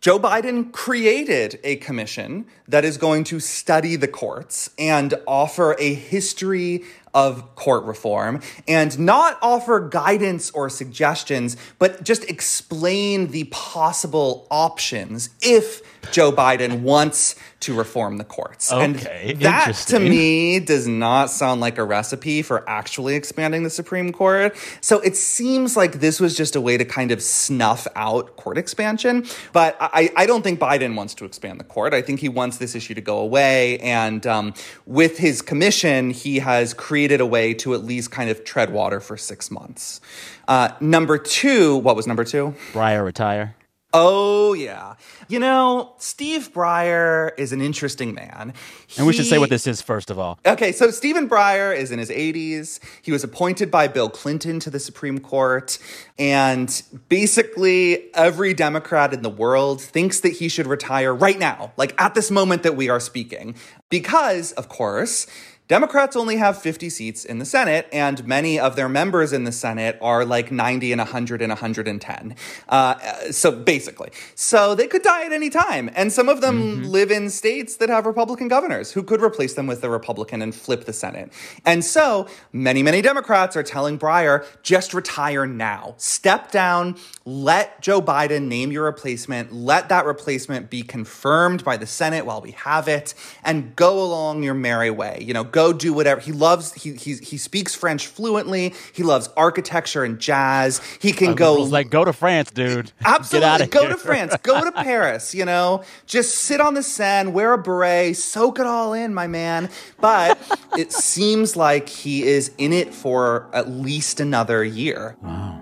Joe 0.00 0.18
Biden 0.18 0.72
created 0.72 1.58
a 1.64 1.76
commission 1.76 2.46
that 2.68 2.84
is 2.84 2.96
going 2.96 3.24
to 3.24 3.40
study 3.40 3.96
the 3.96 4.08
courts 4.08 4.70
and 4.78 5.14
offer 5.26 5.74
a 5.78 5.94
history 5.94 6.84
of 7.16 7.54
court 7.54 7.82
reform 7.84 8.42
and 8.68 8.98
not 8.98 9.38
offer 9.40 9.80
guidance 9.80 10.50
or 10.50 10.68
suggestions, 10.68 11.56
but 11.78 12.04
just 12.04 12.28
explain 12.28 13.28
the 13.28 13.44
possible 13.44 14.46
options 14.50 15.30
if 15.40 15.80
Joe 16.12 16.32
Biden 16.32 16.80
wants 16.80 17.36
to 17.60 17.74
reform 17.74 18.18
the 18.18 18.24
courts. 18.24 18.72
Okay, 18.72 19.30
and 19.30 19.40
that 19.40 19.74
to 19.88 19.98
me 19.98 20.60
does 20.60 20.86
not 20.86 21.30
sound 21.30 21.60
like 21.60 21.78
a 21.78 21.84
recipe 21.84 22.42
for 22.42 22.68
actually 22.68 23.14
expanding 23.14 23.62
the 23.62 23.70
Supreme 23.70 24.12
Court. 24.12 24.56
So 24.80 25.00
it 25.00 25.16
seems 25.16 25.76
like 25.76 25.94
this 25.94 26.20
was 26.20 26.36
just 26.36 26.54
a 26.54 26.60
way 26.60 26.76
to 26.76 26.84
kind 26.84 27.10
of 27.10 27.22
snuff 27.22 27.88
out 27.96 28.36
court 28.36 28.58
expansion. 28.58 29.26
But 29.52 29.76
I, 29.80 30.10
I 30.16 30.26
don't 30.26 30.42
think 30.42 30.60
Biden 30.60 30.94
wants 30.94 31.14
to 31.14 31.24
expand 31.24 31.58
the 31.58 31.64
court. 31.64 31.94
I 31.94 32.02
think 32.02 32.20
he 32.20 32.28
wants 32.28 32.58
this 32.58 32.74
issue 32.74 32.94
to 32.94 33.00
go 33.00 33.18
away. 33.18 33.78
And 33.78 34.26
um, 34.26 34.54
with 34.84 35.18
his 35.18 35.42
commission, 35.42 36.10
he 36.10 36.38
has 36.38 36.72
created 36.74 37.20
a 37.20 37.26
way 37.26 37.54
to 37.54 37.74
at 37.74 37.84
least 37.84 38.10
kind 38.10 38.30
of 38.30 38.44
tread 38.44 38.72
water 38.72 39.00
for 39.00 39.16
six 39.16 39.50
months. 39.50 40.00
Uh, 40.46 40.70
number 40.80 41.18
two, 41.18 41.76
what 41.78 41.96
was 41.96 42.06
number 42.06 42.24
two? 42.24 42.54
Breyer 42.72 43.04
retire. 43.04 43.55
Oh, 43.92 44.52
yeah. 44.52 44.94
You 45.28 45.38
know, 45.38 45.94
Steve 45.98 46.52
Breyer 46.52 47.30
is 47.38 47.52
an 47.52 47.62
interesting 47.62 48.14
man. 48.14 48.52
He, 48.86 48.98
and 48.98 49.06
we 49.06 49.12
should 49.12 49.26
say 49.26 49.38
what 49.38 49.48
this 49.48 49.66
is 49.66 49.80
first 49.80 50.10
of 50.10 50.18
all. 50.18 50.38
Okay, 50.44 50.72
so 50.72 50.90
Stephen 50.90 51.28
Breyer 51.28 51.74
is 51.74 51.90
in 51.90 51.98
his 51.98 52.10
80s. 52.10 52.80
He 53.00 53.12
was 53.12 53.24
appointed 53.24 53.70
by 53.70 53.88
Bill 53.88 54.10
Clinton 54.10 54.60
to 54.60 54.70
the 54.70 54.80
Supreme 54.80 55.18
Court. 55.18 55.78
And 56.18 56.82
basically, 57.08 58.14
every 58.14 58.54
Democrat 58.54 59.14
in 59.14 59.22
the 59.22 59.30
world 59.30 59.80
thinks 59.80 60.20
that 60.20 60.32
he 60.32 60.48
should 60.48 60.66
retire 60.66 61.14
right 61.14 61.38
now, 61.38 61.72
like 61.76 61.94
at 62.00 62.14
this 62.14 62.30
moment 62.30 62.64
that 62.64 62.76
we 62.76 62.88
are 62.88 63.00
speaking. 63.00 63.54
Because, 63.88 64.52
of 64.52 64.68
course, 64.68 65.26
Democrats 65.68 66.14
only 66.14 66.36
have 66.36 66.62
50 66.62 66.88
seats 66.88 67.24
in 67.24 67.40
the 67.40 67.44
Senate, 67.44 67.88
and 67.92 68.24
many 68.24 68.56
of 68.56 68.76
their 68.76 68.88
members 68.88 69.32
in 69.32 69.42
the 69.42 69.50
Senate 69.50 69.98
are 70.00 70.24
like 70.24 70.52
90 70.52 70.92
and 70.92 71.00
100 71.00 71.42
and 71.42 71.50
110. 71.50 72.36
Uh, 72.68 72.94
so 73.32 73.50
basically, 73.50 74.10
so 74.36 74.76
they 74.76 74.86
could 74.86 75.02
die 75.02 75.24
at 75.24 75.32
any 75.32 75.50
time. 75.50 75.90
And 75.96 76.12
some 76.12 76.28
of 76.28 76.40
them 76.40 76.62
mm-hmm. 76.62 76.84
live 76.84 77.10
in 77.10 77.30
states 77.30 77.78
that 77.78 77.88
have 77.88 78.06
Republican 78.06 78.46
governors 78.46 78.92
who 78.92 79.02
could 79.02 79.20
replace 79.20 79.54
them 79.54 79.66
with 79.66 79.82
a 79.82 79.90
Republican 79.90 80.40
and 80.40 80.54
flip 80.54 80.84
the 80.84 80.92
Senate. 80.92 81.32
And 81.64 81.84
so 81.84 82.28
many, 82.52 82.84
many 82.84 83.02
Democrats 83.02 83.56
are 83.56 83.64
telling 83.64 83.98
Breyer, 83.98 84.46
just 84.62 84.94
retire 84.94 85.46
now. 85.46 85.94
Step 85.96 86.52
down, 86.52 86.96
let 87.24 87.82
Joe 87.82 88.00
Biden 88.00 88.46
name 88.46 88.70
your 88.70 88.84
replacement, 88.84 89.52
let 89.52 89.88
that 89.88 90.06
replacement 90.06 90.70
be 90.70 90.82
confirmed 90.82 91.64
by 91.64 91.76
the 91.76 91.86
Senate 91.86 92.24
while 92.24 92.40
we 92.40 92.52
have 92.52 92.86
it, 92.86 93.14
and 93.42 93.74
go 93.74 94.00
along 94.00 94.44
your 94.44 94.54
merry 94.54 94.90
way. 94.90 95.18
You 95.20 95.34
know, 95.34 95.42
go 95.56 95.72
do 95.72 95.94
whatever. 95.94 96.20
He 96.20 96.32
loves 96.32 96.74
he 96.74 96.92
he 96.92 97.14
he 97.14 97.38
speaks 97.38 97.74
French 97.74 98.06
fluently. 98.06 98.74
He 98.92 99.02
loves 99.02 99.30
architecture 99.38 100.04
and 100.04 100.18
jazz. 100.18 100.82
He 101.00 101.12
can 101.12 101.34
go 101.34 101.54
like 101.54 101.88
go 101.88 102.04
to 102.04 102.12
France, 102.12 102.50
dude. 102.50 102.92
Absolutely, 103.04 103.66
go 103.68 103.80
here. 103.80 103.90
to 103.92 103.96
France. 103.96 104.36
Go 104.42 104.62
to 104.62 104.72
Paris. 104.84 105.34
You 105.34 105.46
know, 105.46 105.82
just 106.04 106.34
sit 106.34 106.60
on 106.60 106.74
the 106.74 106.82
Seine, 106.82 107.30
wear 107.30 107.54
a 107.54 107.58
beret, 107.58 108.18
soak 108.18 108.58
it 108.58 108.66
all 108.66 108.92
in, 108.92 109.14
my 109.14 109.26
man. 109.26 109.70
But 109.98 110.38
it 110.76 110.92
seems 110.92 111.56
like 111.56 111.88
he 111.88 112.24
is 112.24 112.52
in 112.58 112.74
it 112.74 112.92
for 112.92 113.48
at 113.54 113.70
least 113.70 114.20
another 114.20 114.62
year. 114.62 115.16
Wow. 115.22 115.54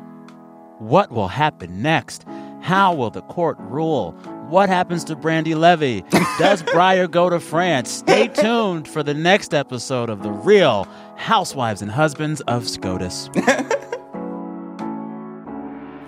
What 0.81 1.13
will 1.13 1.29
happen 1.29 1.83
next? 1.83 2.25
How 2.63 2.93
will 2.93 3.11
the 3.11 3.23
court 3.23 3.57
rule? 3.61 4.19
What 4.49 4.69
happens 4.69 5.05
to 5.05 5.17
Brandi 5.17 5.57
Levy? 5.57 6.03
Does 6.39 6.63
Breyer 6.65 7.11
go 7.11 7.31
to 7.31 7.41
France? 7.41 7.91
Stay 7.91 8.29
tuned 8.29 8.87
for 8.87 9.03
the 9.03 9.15
next 9.15 9.55
episode 9.55 10.11
of 10.11 10.23
The 10.23 10.31
Real 10.31 10.87
Housewives 11.17 11.83
and 11.83 11.91
Husbands 11.91 12.41
of 12.43 12.69
SCOTUS. 12.69 13.31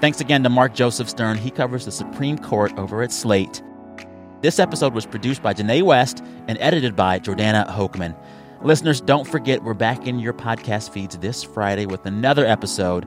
Thanks 0.00 0.20
again 0.20 0.42
to 0.42 0.50
Mark 0.50 0.74
Joseph 0.74 1.08
Stern. 1.08 1.38
He 1.38 1.50
covers 1.50 1.86
the 1.86 1.90
Supreme 1.90 2.36
Court 2.36 2.76
over 2.78 3.02
at 3.02 3.10
Slate. 3.10 3.62
This 4.42 4.58
episode 4.58 4.92
was 4.92 5.06
produced 5.06 5.42
by 5.42 5.54
Janae 5.54 5.82
West 5.82 6.22
and 6.46 6.58
edited 6.60 6.94
by 6.94 7.18
Jordana 7.18 7.66
Hochman. 7.68 8.14
Listeners, 8.62 9.00
don't 9.00 9.26
forget 9.26 9.64
we're 9.64 9.74
back 9.74 10.06
in 10.06 10.18
your 10.18 10.34
podcast 10.34 10.90
feeds 10.90 11.16
this 11.18 11.42
Friday 11.42 11.86
with 11.86 12.04
another 12.04 12.44
episode. 12.44 13.06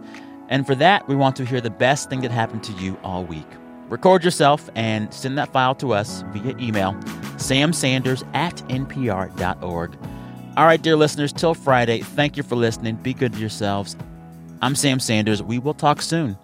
And 0.50 0.66
for 0.66 0.74
that, 0.76 1.08
we 1.08 1.16
want 1.16 1.36
to 1.36 1.46
hear 1.46 1.62
the 1.62 1.70
best 1.70 2.10
thing 2.10 2.22
that 2.22 2.32
happened 2.32 2.64
to 2.64 2.74
you 2.74 2.98
all 3.04 3.24
week. 3.24 3.46
Record 3.90 4.24
yourself 4.24 4.70
and 4.76 5.12
send 5.14 5.38
that 5.38 5.52
file 5.52 5.76
to 5.76 5.94
us 5.94 6.24
via 6.30 6.56
email. 6.60 6.94
samsanders 7.38 8.24
at 8.36 8.58
npr.org. 8.70 9.98
All 10.58 10.66
right, 10.66 10.82
dear 10.82 10.96
listeners, 10.96 11.32
till 11.32 11.54
Friday, 11.54 12.02
thank 12.02 12.38
you 12.38 12.44
for 12.44 12.56
listening. 12.56 12.96
Be 12.96 13.14
good 13.14 13.34
to 13.34 13.40
yourselves. 13.40 13.96
I'm 14.62 14.76
Sam 14.76 15.00
Sanders. 15.00 15.42
We 15.42 15.58
will 15.58 15.74
talk 15.74 16.02
soon. 16.02 16.38